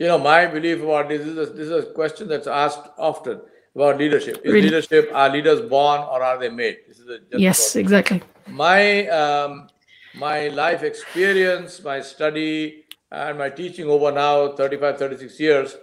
[0.00, 3.40] You know, my belief about this is a, this is a question that's asked often
[3.74, 4.36] about leadership.
[4.44, 4.62] Is Really?
[4.68, 6.76] leadership are leaders born or are they made?
[6.86, 7.84] This is a yes problem.
[7.84, 9.68] exactly my um,
[10.14, 15.76] my life experience my study and my teaching over now 35 36 years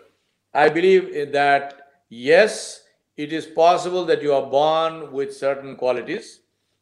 [0.54, 2.84] i believe in that yes
[3.18, 6.42] it is possible that you are born with certain qualities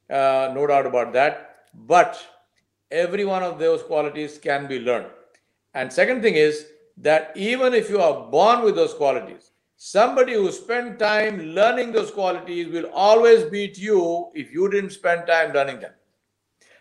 [0.09, 2.23] uh, no doubt about that but
[2.91, 5.07] every one of those qualities can be learned
[5.73, 6.67] and second thing is
[6.97, 12.11] that even if you are born with those qualities, somebody who spent time learning those
[12.11, 15.93] qualities will always beat you if you didn't spend time learning them.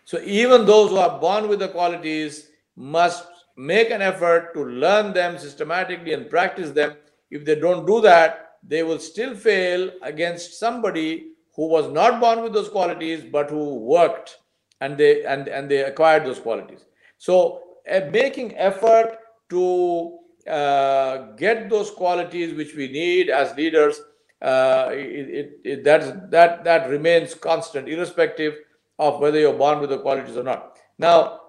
[0.05, 3.25] So even those who are born with the qualities must
[3.55, 6.95] make an effort to learn them systematically and practice them.
[7.29, 12.41] If they don't do that, they will still fail against somebody who was not born
[12.41, 14.37] with those qualities but who worked
[14.81, 16.85] and they and, and they acquired those qualities.
[17.17, 19.17] So uh, making effort
[19.49, 23.99] to uh, get those qualities which we need as leaders,
[24.41, 28.55] uh, it, it, that, that, that remains constant, irrespective
[28.99, 30.77] of whether you're born with the qualities or not.
[30.97, 31.39] Now,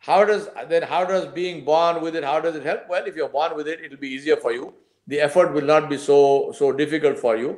[0.00, 3.16] how does then how does being born with it how does it help well if
[3.16, 4.72] you're born with it it'll be easier for you
[5.06, 7.50] the effort will not be so so difficult for you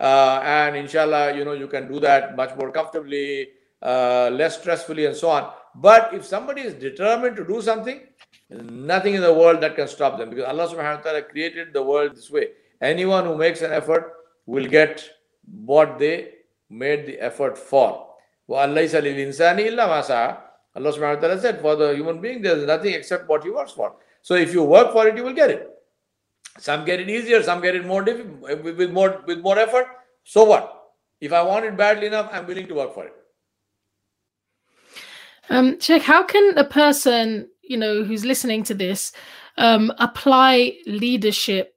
[0.00, 3.48] uh, and inshallah you know you can do that much more comfortably
[3.82, 8.00] uh, less stressfully and so on but if somebody is determined to do something
[8.48, 11.72] there's nothing in the world that can stop them because allah subhanahu wa ta'ala created
[11.72, 12.48] the world this way
[12.80, 14.12] anyone who makes an effort
[14.46, 15.08] will get
[15.72, 16.16] what they
[16.70, 18.08] made the effort for
[18.48, 20.36] وَأَلَّيْسَ لِلْإِنسَانِ إِلَّا مَا سَعَى
[20.77, 23.71] Allah subhanahu wa ta'ala said, for the human being, there's nothing except what he works
[23.71, 23.95] for.
[24.21, 25.67] So if you work for it, you will get it.
[26.59, 29.87] Some get it easier, some get it more difficult, with more with more effort.
[30.23, 30.93] So what?
[31.19, 33.13] If I want it badly enough, I'm willing to work for it.
[35.49, 39.13] Um, Sheikh, how can a person, you know, who's listening to this,
[39.57, 41.75] um, apply leadership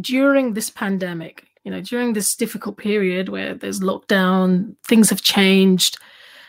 [0.00, 1.44] during this pandemic?
[1.64, 5.98] You know, during this difficult period where there's lockdown, things have changed.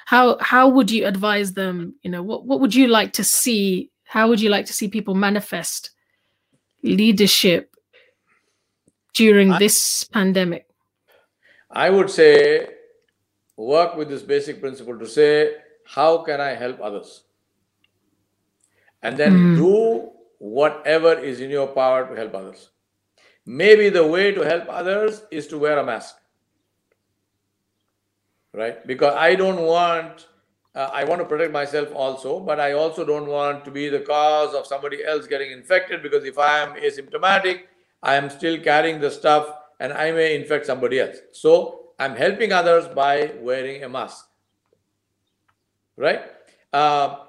[0.07, 1.95] How how would you advise them?
[2.01, 3.91] You know, what what would you like to see?
[4.05, 5.89] How would you like to see people manifest
[6.81, 7.75] leadership
[9.13, 10.65] during I- this pandemic?
[11.69, 12.69] I would say
[13.57, 15.55] work with this basic principle to say,
[15.85, 17.23] how can I help others?
[19.03, 19.55] And then Mm.
[19.57, 22.69] do whatever is in your power to help others.
[23.45, 26.15] Maybe the way to help others is to wear a mask.
[28.57, 28.85] Right?
[28.87, 30.25] Because I don't want
[30.73, 33.99] uh, I want to protect myself also, but I also don't want to be the
[33.99, 37.61] cause of somebody else getting infected because if I am asymptomatic,
[38.03, 39.49] I am still carrying the stuff
[39.79, 41.17] and I may infect somebody else.
[41.31, 44.27] So I'm helping others by wearing a mask.
[45.95, 46.21] Right?
[46.71, 47.25] Uh,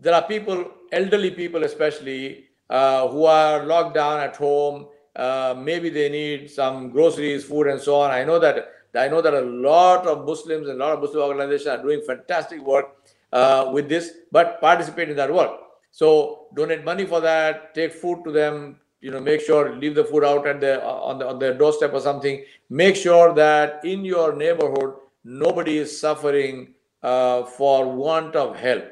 [0.00, 4.88] there are people, elderly people especially, uh, who are locked down at home.
[5.14, 8.10] Uh, maybe they need some groceries, food, and so on.
[8.10, 11.22] I know that I know that a lot of Muslims and a lot of Muslim
[11.22, 12.96] organizations are doing fantastic work
[13.32, 15.50] uh, with this, but participate in that work.
[15.90, 20.04] So donate money for that, take food to them, you know, make sure leave the
[20.04, 22.44] food out at the on the on their doorstep or something.
[22.68, 28.84] Make sure that in your neighborhood nobody is suffering uh, for want of help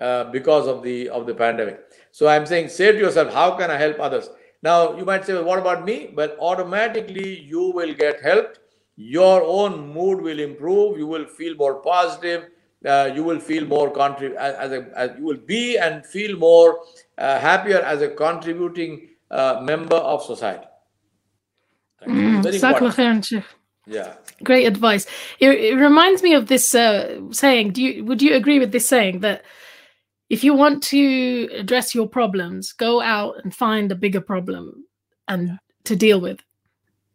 [0.00, 1.80] uh, because of the of the pandemic.
[2.12, 4.30] So I'm saying, say to yourself, how can I help others?
[4.62, 6.10] Now you might say, well, what about me?
[6.14, 8.60] But automatically you will get helped
[8.96, 10.98] your own mood will improve.
[10.98, 12.48] You will feel more positive.
[12.84, 16.80] Uh, you will feel more contrib- as, a, as you will be and feel more
[17.18, 20.66] uh, happier as a contributing uh, member of society.
[22.06, 22.42] Mm,
[23.86, 24.14] yeah.
[24.44, 25.06] Great advice.
[25.40, 28.86] It, it, reminds me of this uh, saying do you would you agree with this
[28.86, 29.42] saying that
[30.28, 34.84] if you want to address your problems go out and find a bigger problem
[35.26, 36.40] and to deal with?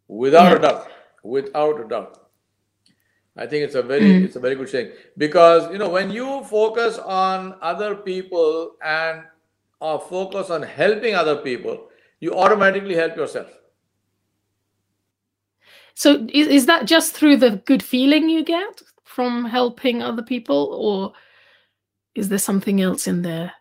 [0.08, 0.56] Without yeah.
[0.56, 0.88] a doubt
[1.22, 2.18] without a doubt.
[3.36, 4.24] I think it's a very mm.
[4.24, 9.22] it's a very good saying because you know when you focus on other people and
[9.80, 11.88] or focus on helping other people,
[12.20, 13.48] you automatically help yourself.
[15.94, 20.74] So is, is that just through the good feeling you get from helping other people,
[20.78, 21.12] or
[22.14, 23.52] is there something else in there?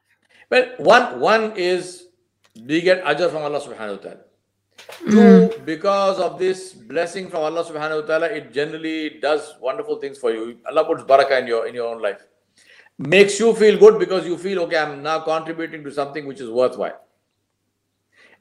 [0.50, 2.08] Well, one one is
[2.56, 4.31] we get ajr from Allah subhanahu wa ta'ala.
[5.00, 5.66] Two, mm.
[5.66, 10.32] because of this blessing from Allah subhanahu wa ta'ala, it generally does wonderful things for
[10.32, 10.58] you.
[10.68, 12.22] Allah puts barakah in your in your own life.
[12.98, 16.50] Makes you feel good because you feel okay, I'm now contributing to something which is
[16.50, 17.00] worthwhile.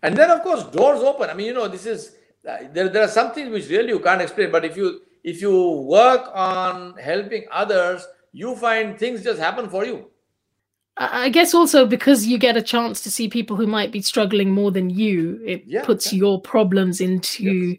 [0.02, 1.30] And then of course doors open.
[1.30, 2.16] I mean, you know, this is
[2.48, 5.40] uh, there, there are some things which really you can't explain, but if you if
[5.40, 10.10] you work on helping others, you find things just happen for you.
[11.02, 14.50] I guess also because you get a chance to see people who might be struggling
[14.50, 16.18] more than you, it yeah, puts yeah.
[16.18, 17.78] your problems into yes.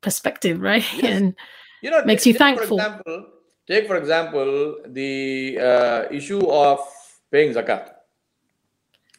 [0.00, 0.84] perspective, right?
[0.94, 1.04] Yes.
[1.04, 1.34] And
[1.82, 2.78] you know, makes you thankful.
[2.78, 3.26] For example,
[3.66, 6.78] take for example the uh, issue of
[7.32, 7.90] paying zakat.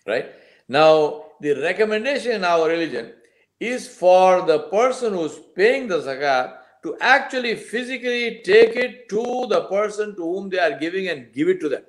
[0.08, 0.32] Right
[0.70, 3.12] now, the recommendation in our religion
[3.60, 9.66] is for the person who's paying the zakat to actually physically take it to the
[9.70, 11.84] person to whom they are giving and give it to them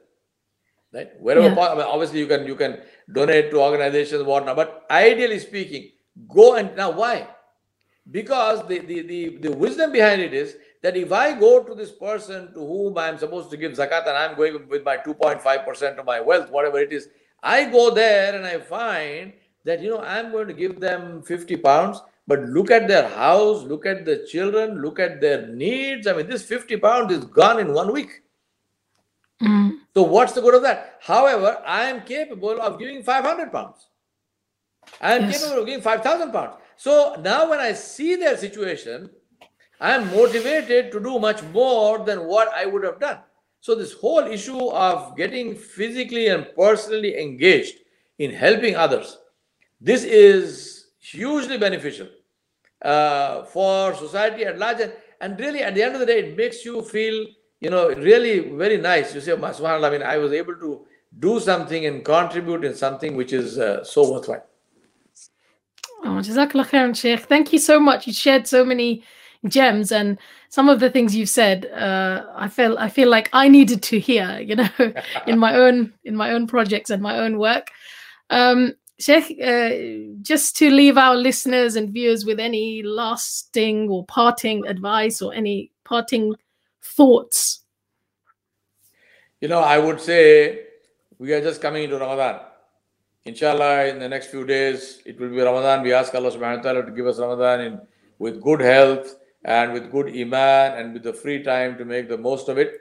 [0.92, 1.08] right?
[1.20, 1.68] Wherever yeah.
[1.68, 2.80] I mean, obviously you can you can
[3.12, 5.90] donate to organizations whatnot but ideally speaking
[6.26, 7.28] go and now why?
[8.10, 11.92] Because the, the the the wisdom behind it is that if i go to this
[11.92, 15.98] person to whom i'm supposed to give zakat and i'm going with my 2.5 percent
[15.98, 17.08] of my wealth whatever it is
[17.42, 19.32] i go there and i find
[19.64, 23.64] that you know i'm going to give them 50 pounds but look at their house
[23.64, 26.06] look at the children look at their needs.
[26.06, 28.22] I mean this 50 pounds is gone in one week
[29.42, 29.78] mm.
[29.94, 30.98] So what's the good of that?
[31.00, 33.88] However, I am capable of giving 500 pounds.
[35.00, 35.40] I am yes.
[35.40, 36.54] capable of giving 5,000 pounds.
[36.76, 39.10] So now when I see their situation,
[39.80, 43.18] I am motivated to do much more than what I would have done.
[43.60, 47.78] So this whole issue of getting physically and personally engaged
[48.18, 49.18] in helping others,
[49.80, 52.08] this is hugely beneficial
[52.82, 54.80] uh, for society at large.
[54.80, 57.26] And, and really, at the end of the day, it makes you feel
[57.60, 59.14] you know, really very nice.
[59.14, 60.86] You say, subhanAllah, I mean, I was able to
[61.18, 64.44] do something and contribute in something which is uh, so worthwhile.
[66.04, 67.20] Oh, Jazakallah khairan, Sheikh.
[67.20, 68.06] Thank you so much.
[68.06, 69.02] You shared so many
[69.46, 73.46] gems and some of the things you've said uh, i feel i feel like i
[73.48, 74.68] needed to hear you know
[75.26, 77.70] in my own in my own projects and my own work
[78.30, 79.70] um sheikh uh,
[80.22, 85.70] just to leave our listeners and viewers with any lasting or parting advice or any
[85.84, 86.34] parting
[86.82, 87.64] thoughts?
[89.40, 90.66] You know, I would say
[91.18, 92.40] we are just coming into Ramadan.
[93.24, 95.82] Inshallah, in the next few days, it will be Ramadan.
[95.82, 97.80] We ask Allah subhanahu wa ta'ala to give us Ramadan in,
[98.18, 102.16] with good health and with good iman and with the free time to make the
[102.16, 102.80] most of it.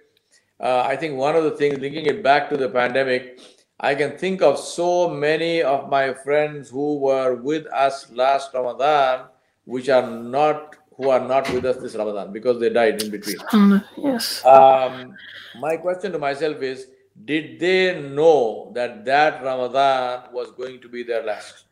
[0.60, 3.40] Uh, I think one of the things, linking it back to the pandemic,
[3.80, 9.28] I can think of so many of my friends who were with us last Ramadan,
[9.66, 13.38] which are not who are not with us this Ramadan because they died in between.
[13.54, 14.44] Um, yes.
[14.44, 15.16] Um,
[15.60, 16.88] my question to myself is
[17.24, 21.66] Did they know that that Ramadan was going to be their last?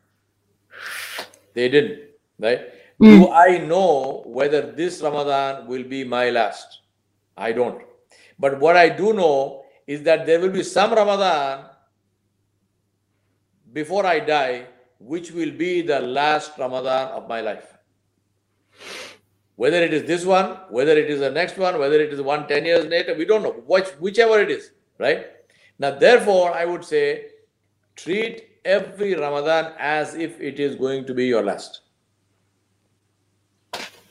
[1.54, 2.72] They didn't, right?
[3.02, 3.20] Mm.
[3.20, 6.80] Do I know whether this Ramadan will be my last?
[7.36, 7.82] I don't.
[8.38, 11.66] But what I do know is that there will be some Ramadan
[13.72, 14.66] before I die,
[14.98, 17.75] which will be the last Ramadan of my life.
[19.56, 22.46] Whether it is this one, whether it is the next one, whether it is one
[22.46, 23.52] 10 years later, we don't know.
[23.66, 25.26] Which, whichever it is, right?
[25.78, 27.26] Now, therefore, I would say
[27.96, 31.80] treat every Ramadan as if it is going to be your last.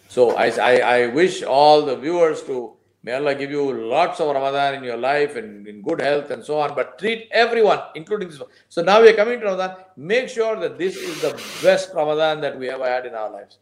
[0.09, 2.75] So I, I, I wish all the viewers to
[3.05, 6.43] May Allah give you lots of Ramadan in your life and in good health and
[6.43, 6.73] so on.
[6.73, 8.49] But treat everyone, including this one.
[8.67, 9.75] So now we are coming to Ramadan.
[9.95, 13.59] Make sure that this is the best Ramadan that we ever had in our lives.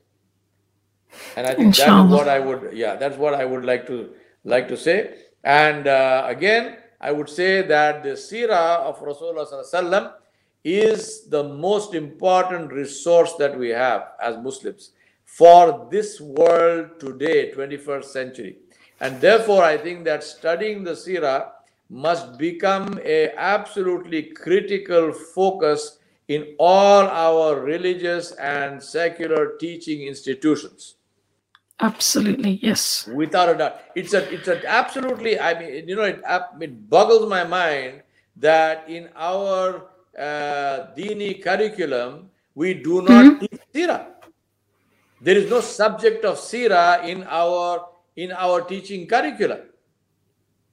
[1.36, 4.12] And I think that is what I would, yeah, that's what I would like to
[4.44, 5.16] like to say.
[5.44, 10.14] And uh, again, I would say that the Sirah of Rasulullah
[10.64, 14.92] is the most important resource that we have as Muslims
[15.26, 18.58] for this world today, 21st century.
[19.00, 21.52] And therefore, I think that studying the Sirah
[21.90, 25.98] must become a absolutely critical focus
[26.28, 30.96] in all our religious and secular teaching institutions.
[31.84, 33.10] Absolutely, yes.
[33.14, 35.38] Without a doubt, it's a it's a absolutely.
[35.38, 38.04] I mean, you know, it it boggles my mind
[38.38, 43.40] that in our uh, dini curriculum we do not mm-hmm.
[43.44, 44.08] teach sira.
[45.20, 47.84] There is no subject of sira in our
[48.16, 49.68] in our teaching curriculum.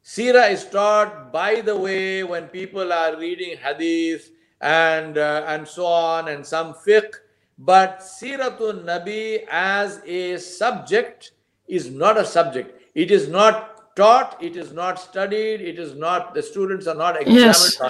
[0.03, 4.31] Sira is taught by the way when people are reading hadith
[4.61, 7.19] and uh, and so on and some fiqh,
[7.61, 11.33] but Siratun Nabi as a subject
[11.69, 12.81] is not a subject.
[12.95, 17.21] It is not taught, it is not studied, it is not the students are not
[17.21, 17.81] examined, yes.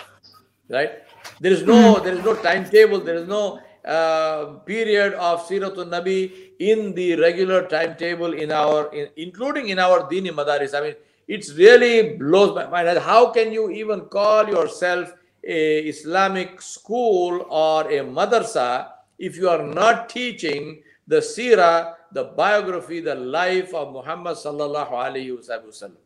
[0.68, 0.90] right?
[1.38, 2.04] There is no mm.
[2.04, 7.66] there is no timetable, there is no uh, period of Siratul Nabi in the regular
[7.68, 10.76] timetable in our, in, including in our Dini Madaris.
[10.76, 10.94] I mean,
[11.28, 12.98] it's really blows my mind.
[12.98, 15.14] How can you even call yourself
[15.44, 18.88] a Islamic school or a madrasa
[19.20, 25.38] if you are not teaching the seerah, the biography, the life of Muhammad sallallahu alaihi
[25.38, 25.96] wasallam?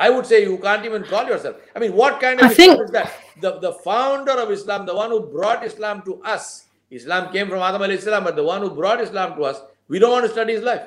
[0.00, 1.56] I would say you can't even call yourself.
[1.74, 2.84] I mean, what kind of I Islam think...
[2.84, 3.12] is that?
[3.40, 7.60] The, the founder of Islam, the one who brought Islam to us, Islam came from
[7.60, 10.32] Adam alayhi salam, but the one who brought Islam to us, we don't want to
[10.32, 10.82] study his life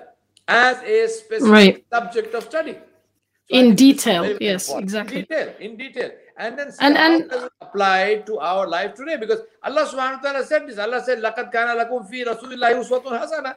[0.47, 1.85] as a specific right.
[1.91, 2.73] subject of study.
[2.73, 4.83] So in detail, yes, important.
[4.83, 5.19] exactly.
[5.19, 6.11] In detail, in detail.
[6.37, 10.67] And then and, and apply to our life today because Allah subhanahu wa ta'ala said
[10.67, 10.77] this.
[10.77, 13.55] Allah said, Laqad kana lakum fi rasulillahi uswatun hasana.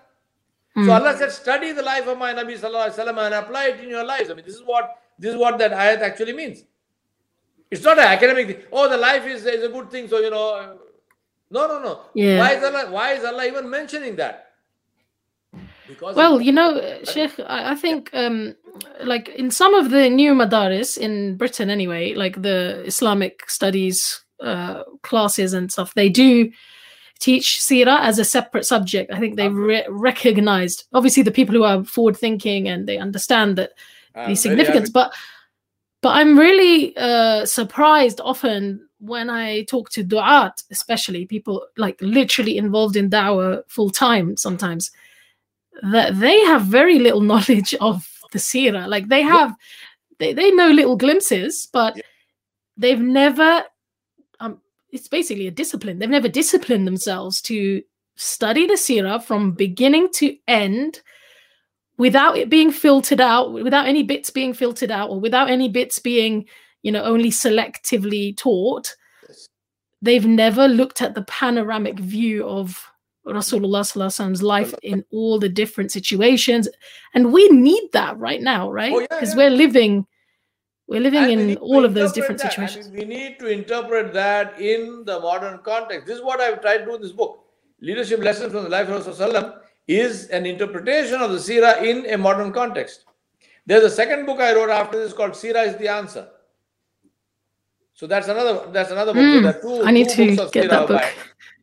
[0.77, 0.87] Mm.
[0.87, 3.81] So Allah said, study the life of my Nabi sallallahu alaihi wasallam and apply it
[3.81, 4.31] in your lives.
[4.31, 6.65] I mean, this is what this is what that ayat actually means.
[7.71, 8.67] It's not an academic thing.
[8.73, 10.77] Oh, the life is, is a good thing, so you know,
[11.51, 12.01] no, no, no.
[12.15, 12.39] Yeah.
[12.39, 14.44] Why is Allah, why is Allah even mentioning that?
[15.89, 18.55] Because well, you know, Sheikh, I think um,
[19.03, 24.83] like in some of the new madaris in Britain, anyway, like the Islamic studies uh,
[25.03, 26.51] classes and stuff, they do
[27.21, 29.13] teach Sira as a separate subject.
[29.13, 33.57] I think they re- recognized, obviously, the people who are forward thinking and they understand
[33.57, 33.73] that
[34.15, 34.91] the significance.
[34.91, 35.15] But
[36.03, 42.59] but I'm really uh, surprised often when I talk to du'at, especially people like literally
[42.59, 44.91] involved in da'wah full time sometimes,
[45.83, 48.89] that they have very little knowledge of the seerah.
[48.89, 49.55] Like they have,
[50.19, 52.03] they, they know little glimpses, but yeah.
[52.77, 53.65] they've never,
[54.41, 54.61] um,
[54.91, 55.99] it's basically a discipline.
[55.99, 57.83] They've never disciplined themselves to
[58.17, 61.01] study the seerah from beginning to end
[61.97, 65.99] without it being filtered out, without any bits being filtered out, or without any bits
[65.99, 66.47] being
[66.83, 68.95] you know only selectively taught
[70.05, 72.87] they've never looked at the panoramic view of
[73.27, 76.69] Rasulullah's life in all the different situations.
[77.15, 78.93] And we need that right now, right?
[78.93, 79.51] Because oh, yeah, yeah.
[79.51, 80.07] we're living
[80.87, 82.53] we're living and in all of those different that.
[82.53, 82.89] situations.
[82.89, 86.07] I mean, we need to interpret that in the modern context.
[86.07, 87.45] This is what I've tried to do in this book.
[87.81, 92.19] Leadership Lessons from the Life of Rasulullah is an interpretation of the Sirah in a
[92.19, 93.05] modern context.
[93.67, 96.29] There's a second book I wrote after this called Sirah is the Answer.
[97.95, 99.23] So that's another that's another book.
[99.23, 101.03] Mm, so two, I need to get that book.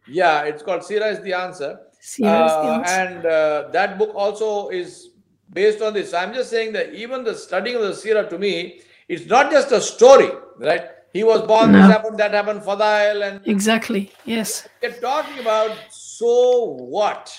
[0.08, 1.80] Yeah, it's called Sirah is the answer.
[2.24, 2.92] Uh, the answer.
[2.92, 5.10] And uh, that book also is
[5.54, 6.12] based on this.
[6.12, 9.52] So I'm just saying that even the studying of the Sirah to me, it's not
[9.52, 10.90] just a story, right?
[11.14, 11.80] He was born, no.
[11.80, 14.68] this happened, that happened, Fadail, and exactly, yes.
[14.82, 17.38] We're talking about so what?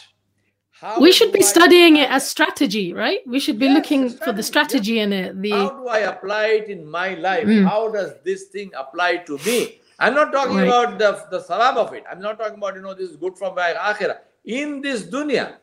[0.73, 3.21] How we should be I studying it as strategy, right?
[3.27, 5.05] We should be yes, looking for the strategy yes.
[5.07, 5.41] in it.
[5.41, 7.47] The how do I apply it in my life?
[7.47, 7.67] Mm.
[7.67, 9.81] How does this thing apply to me?
[10.03, 10.67] I'm not talking right.
[10.67, 12.05] about the, the salam of it.
[12.11, 14.19] I'm not talking about, you know, this is good for my akhirah.
[14.45, 15.55] In this dunya,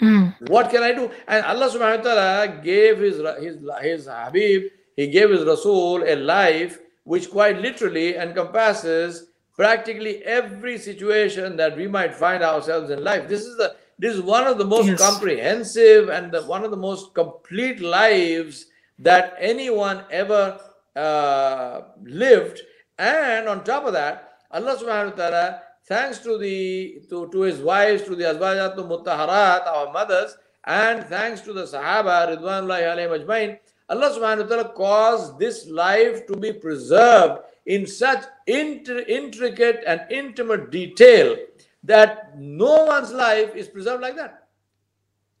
[0.00, 0.48] mm.
[0.48, 1.10] what can I do?
[1.28, 6.16] And Allah subhanahu wa ta'ala gave his, his, his Habib he gave his Rasul a
[6.16, 13.28] life which quite literally encompasses practically every situation that we might find ourselves in life.
[13.28, 14.98] This is the this is one of the most Yes.
[14.98, 18.66] comprehensive and the, one of the most complete lives
[18.98, 20.58] that anyone ever
[20.96, 22.60] uh, lived.
[22.98, 27.58] And on top of that, Allah subhanahu wa ta'ala, thanks to the to, to his
[27.58, 33.58] wives, to the Azwajatu Mutaharat, our mothers, and thanks to the Sahaba, Ridwanullahi
[33.88, 40.00] Allah subhanahu wa ta'ala caused this life to be preserved in such inter- intricate and
[40.10, 41.36] intimate detail
[41.82, 44.48] that no one's life is preserved like that.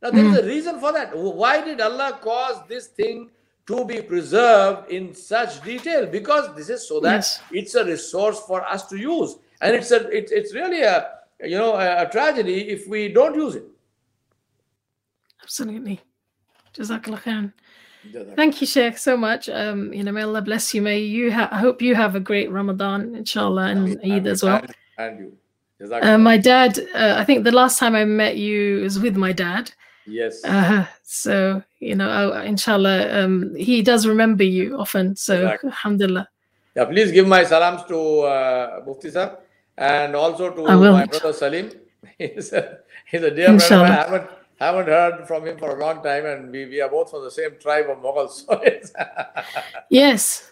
[0.02, 0.44] Now, there is hmm.
[0.44, 1.16] a reason for that.
[1.16, 3.30] Why did Allah cause this thing
[3.66, 6.06] to be preserved in such detail?
[6.06, 7.40] Because this is so that Yes.
[7.50, 11.08] it's a resource for us to use, and it's a it's, it's really a
[11.42, 13.64] you know a, a tragedy if we don't use it.
[15.42, 16.00] Absolutely.
[16.74, 17.52] Jazakallah khairan.
[18.36, 19.48] Thank you, Sheikh, so much.
[19.48, 20.82] Um, you know, may Allah bless you.
[20.82, 24.56] May you ha- I hope you have a great Ramadan, inshallah, and Eid as well.
[24.58, 25.38] And, and you.
[25.90, 29.32] Uh, my dad, uh, I think the last time I met you was with my
[29.32, 29.72] dad.
[30.06, 30.44] Yes.
[30.44, 35.16] Uh, so, you know, uh, inshallah, um, he does remember you often.
[35.16, 35.70] So, Exactly.
[35.70, 36.28] alhamdulillah.
[36.76, 39.38] Yeah, please give my salams to uh, Mufti sir
[39.78, 41.70] and also to my brother Salim.
[42.18, 43.76] he's, a, he's a dear brother.
[43.76, 47.10] I haven't, haven't heard from him for a long time, and we, we are both
[47.10, 48.44] from the same tribe of Mughals.
[48.46, 48.92] So it's,
[49.90, 50.50] Yes.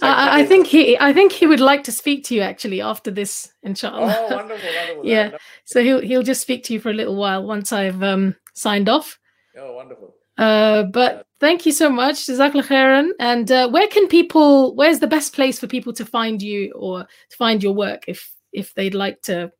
[0.00, 3.10] I- I think he I think he would like to speak to you actually after
[3.10, 4.14] this, inshallah.
[4.18, 5.04] Oh, wonderful, wonderful.
[5.06, 5.36] Yeah.
[5.64, 8.88] So he'll he'll just speak to you for a little while once I've um, signed
[8.88, 9.18] off.
[9.56, 10.14] Oh, wonderful.
[10.36, 13.10] Uh, but thank you so much, Jazakallah khairan.
[13.18, 14.74] And uh, where can people?
[14.76, 18.30] Where's the best place for people to find you or to find your work if
[18.52, 19.50] if they'd like to,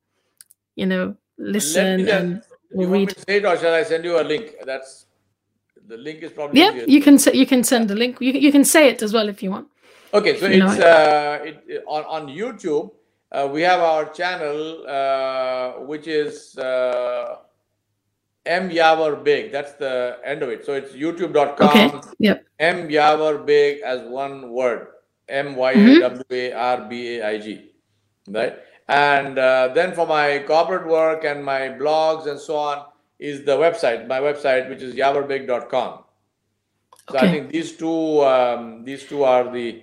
[0.76, 3.08] you know, me listen just- and you or want me read?
[3.10, 4.54] to say it, or shall I send you a link?
[4.64, 5.06] That's
[5.88, 8.20] the link is probably Yeah, you can you can send a link.
[8.20, 9.68] You can- you can say it as well if you want.
[10.14, 12.90] Okay, so it's uh, it, it- on on YouTube.
[13.30, 17.36] Uh, we have our channel, uh, which is uh,
[18.46, 19.52] M Yawar Baig.
[19.52, 20.64] That's the end of it.
[20.64, 21.68] So it's youtube.com.
[21.68, 22.08] Okay.
[22.18, 22.46] Yep.
[22.58, 24.88] M Yawar Baig as one word.
[25.28, 27.72] M Y A W A R B A I G.
[28.28, 28.56] Right.
[28.88, 32.86] And uh, then for my corporate work and my blogs and so on
[33.18, 36.04] is the website, my website, which is yawarbaig.com.
[37.10, 39.82] So I think these two um, these two are the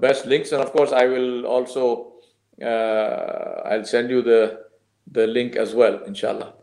[0.00, 2.14] best links, and of course I will also
[2.60, 4.64] uh, I'll send you the
[5.10, 6.54] the link as well, inshallah.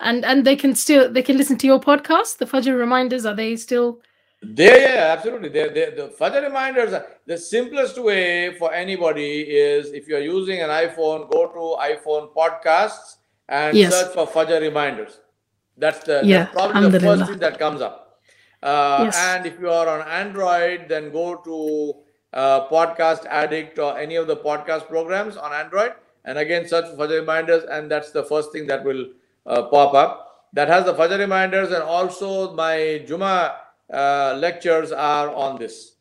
[0.00, 2.38] And and they can still they can listen to your podcast.
[2.38, 4.00] The Fajr reminders are they still?
[4.42, 5.48] They, yeah, absolutely.
[5.48, 10.60] They, they, the Fajr reminders, are, the simplest way for anybody is if you're using
[10.60, 13.16] an iPhone, go to iPhone podcasts
[13.48, 13.92] and Yes.
[13.92, 15.20] search for Fajr reminders.
[15.78, 18.20] That's the Yeah, that's probably the first thing that comes up.
[18.62, 19.16] Uh, Yes.
[19.16, 21.94] And if you are on Android, then go to
[22.32, 25.94] uh, Podcast Addict or any of the podcast programs on Android,
[26.24, 29.06] and again search for Fajr reminders, and that's the first thing that will
[29.46, 30.46] pop up.
[30.52, 33.56] That has the Fajr reminders, and also my Juma
[33.92, 35.96] uh, lectures are on this.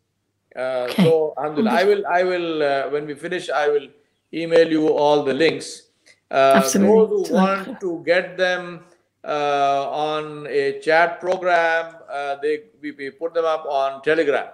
[0.55, 1.03] Uh, Okay.
[1.03, 3.88] So, alhamdulillah, I will, I will, uh, when we finish, I will
[4.34, 5.89] email you all the links.
[6.31, 7.17] Uh, Absolutely.
[7.17, 8.85] Those who want to get them
[9.23, 14.47] uh, on a chat program, uh, they we, we put them up on Telegram.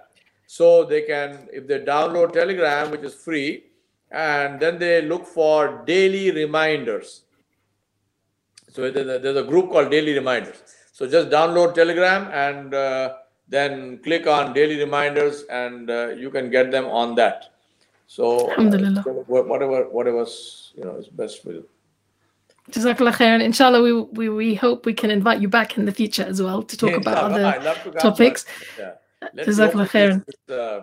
[0.47, 3.65] So they can, if they download Telegram, which is free,
[4.11, 7.23] and then they look for daily reminders.
[8.71, 10.63] So there's a, group called Daily Reminders.
[10.93, 13.15] So just download Telegram and uh,
[13.49, 17.53] then click on Daily Reminders, and uh, you can get them on that.
[18.07, 18.63] So uh,
[19.27, 21.67] whatever whatever's you know is best for you.
[22.71, 23.41] Jazakallah khairan.
[23.41, 26.63] Inshallah, we, we we hope we can invite you back in the future as well
[26.63, 28.45] to talk about other to topics.
[28.79, 28.91] yeah.
[29.35, 30.25] Jazakallah hope this- khairan.
[30.25, 30.81] This, uh,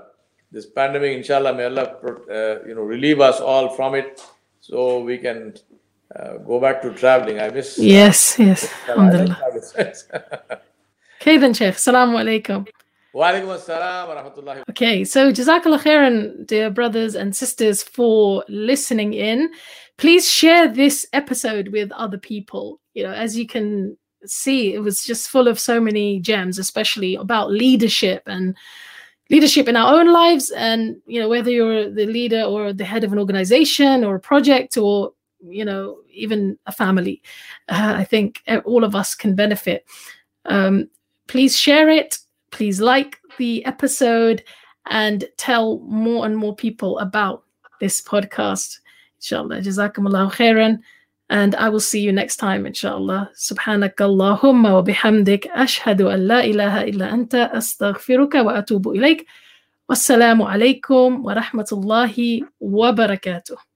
[0.50, 4.22] this pandemic, inshallah, may Allah uh, you know relieve us all from it,
[4.60, 5.54] so we can
[6.14, 7.40] uh, go back to traveling.
[7.40, 7.78] I miss.
[7.78, 8.72] Yes, yes.
[8.86, 10.60] I Alhamdulillah.
[11.20, 11.74] Okay then, Sheikh.
[11.74, 12.68] Assalamu alaikum.
[13.12, 14.62] Wa alaikum assalam wa rahmatullahi.
[14.70, 19.50] Okay, so Jazakallah khairan, dear brothers and sisters, for listening in.
[19.96, 22.80] Please share this episode with other people.
[22.94, 27.16] You know, as you can see, it was just full of so many gems, especially
[27.16, 28.56] about leadership and
[29.28, 30.50] leadership in our own lives.
[30.52, 34.20] And, you know, whether you're the leader or the head of an organization or a
[34.20, 37.22] project or, you know, even a family,
[37.68, 39.86] uh, I think uh, all of us can benefit.
[40.44, 40.88] Um,
[41.26, 42.18] please share it
[42.50, 44.42] please like the episode
[44.86, 47.44] and tell more and more people about
[47.80, 48.78] this podcast.
[49.20, 49.60] Inshallah.
[49.60, 50.80] Jazakumullahu khairan.
[51.30, 53.30] And I will see you next time, inshallah.
[53.36, 55.46] Subhanak Allahumma wa bihamdik.
[55.52, 59.26] Ashhadu an la ilaha illa anta astaghfiruka wa atubu ilayk.
[59.90, 63.67] Wassalamu alaikum wa rahmatullahi wa barakatuh.